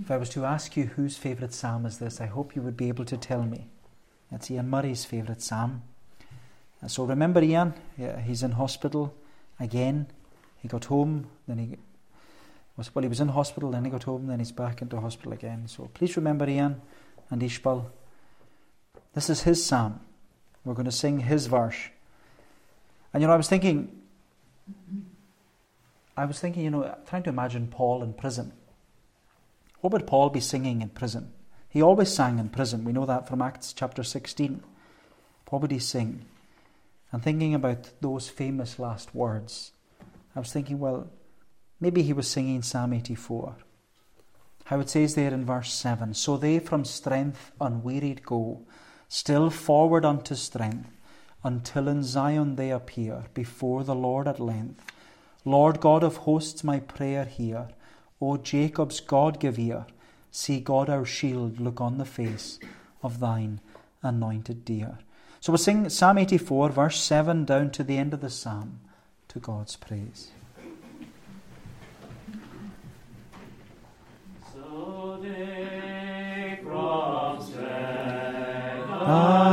If 0.02 0.10
I 0.10 0.18
was 0.18 0.30
to 0.30 0.44
ask 0.44 0.76
you 0.76 0.86
whose 0.86 1.18
favourite 1.18 1.54
psalm 1.54 1.86
is 1.86 2.00
this, 2.00 2.20
I 2.20 2.26
hope 2.26 2.56
you 2.56 2.63
would 2.63 2.76
be 2.76 2.88
able 2.88 3.06
to 3.06 3.16
tell 3.16 3.44
me. 3.44 3.68
It's 4.32 4.50
Ian 4.50 4.72
Murray's 4.72 5.06
favourite 5.06 5.44
psalm. 5.44 5.84
And 6.82 6.89
so 6.89 7.04
remember 7.04 7.44
Ian, 7.44 7.76
uh, 8.02 8.18
he's 8.18 8.42
in 8.42 8.54
hospital 8.54 9.13
again. 9.60 10.08
He 10.63 10.68
got 10.68 10.86
home, 10.86 11.28
then 11.48 11.60
he 11.60 11.78
was 12.76 12.94
well, 12.96 13.04
he 13.04 13.08
was 13.08 13.20
in 13.20 13.28
hospital, 13.28 13.70
then 13.70 13.86
he 13.86 13.92
got 13.92 14.04
home, 14.04 14.26
then 14.26 14.39
he's 14.39 14.52
back 14.52 14.82
into 14.82 15.00
hospital 15.00 15.32
again. 15.32 15.68
So 15.68 15.92
please 15.94 16.18
remember 16.18 16.50
Ian 16.50 16.82
and 17.30 17.44
Ishbel. 17.44 17.86
This 19.13 19.30
is 19.30 19.43
his 19.43 19.63
psalm. 19.63 19.99
We're 20.65 20.73
going 20.73 20.86
to 20.86 20.91
sing 20.91 21.21
his 21.21 21.47
verse. 21.47 21.78
And 23.13 23.21
you 23.21 23.28
know, 23.28 23.34
I 23.34 23.38
was 23.38 23.47
thinking, 23.47 24.02
I 26.17 26.26
was 26.26 26.39
thinking, 26.39 26.63
you 26.63 26.71
know, 26.71 26.95
trying 27.08 27.23
to 27.23 27.30
imagine 27.30 27.67
Paul 27.67 28.02
in 28.02 28.13
prison. 28.13 28.54
What 29.82 29.93
would 29.93 30.08
Paul 30.08 30.30
be 30.30 30.39
singing 30.39 30.82
in 30.82 30.89
prison? 30.89 31.32
He 31.69 31.82
always 31.82 32.13
sang 32.13 32.39
in 32.39 32.49
prison. 32.49 32.84
We 32.86 32.93
know 32.93 33.06
that 33.06 33.28
from 33.28 33.41
Acts 33.41 33.73
chapter 33.73 34.04
16. 34.04 34.63
What 35.49 35.62
would 35.62 35.71
he 35.71 35.80
sing? 35.80 36.26
And 37.12 37.21
thinking 37.21 37.54
about 37.54 37.91
those 38.02 38.30
famous 38.30 38.80
last 38.80 39.13
words, 39.13 39.71
I 40.36 40.39
was 40.39 40.52
thinking, 40.52 40.80
well, 40.80 41.10
maybe 41.80 42.02
he 42.02 42.13
was 42.13 42.28
singing 42.28 42.62
Psalm 42.63 42.93
84. 42.93 43.56
How 44.65 44.80
it 44.80 44.89
says 44.89 45.15
there 45.15 45.34
in 45.34 45.45
verse 45.45 45.73
7 45.73 46.13
So 46.13 46.38
they 46.38 46.60
from 46.60 46.86
strength 46.86 47.52
unwearied 47.60 48.23
go, 48.23 48.62
still 49.13 49.52
forward 49.52 50.04
unto 50.04 50.34
strength, 50.34 50.89
until 51.43 51.88
in 51.88 52.02
Zion 52.02 52.56
they 52.56 52.71
appear 52.71 53.26
before 53.36 53.84
the 53.84 53.93
Lord 53.93 54.28
at 54.28 54.39
length. 54.39 54.91
Lord 55.45 55.80
God 55.80 56.04
of 56.04 56.17
hosts, 56.26 56.63
my 56.63 56.80
prayer 56.80 57.26
hear 57.26 57.67
O 58.19 58.38
Jacob's 58.38 58.99
God, 59.02 59.39
give 59.39 59.60
ear. 59.60 59.86
See 60.32 60.60
God 60.60 60.89
our 60.89 61.06
shield 61.06 61.60
look 61.60 61.80
on 61.80 61.99
the 61.99 62.06
face 62.06 62.58
of 63.04 63.19
thine 63.19 63.60
anointed 64.02 64.65
dear. 64.65 64.97
So 65.41 65.52
we'll 65.52 65.60
sing 65.60 65.89
Psalm 65.89 66.17
84, 66.17 66.69
verse 66.69 66.99
7 66.99 67.45
down 67.45 67.69
to 67.71 67.84
the 67.84 67.97
end 67.97 68.15
of 68.15 68.21
the 68.21 68.32
psalm 68.32 68.80
to 69.28 69.39
God's 69.39 69.76
praise. 69.76 70.32
Unwearied 79.06 79.53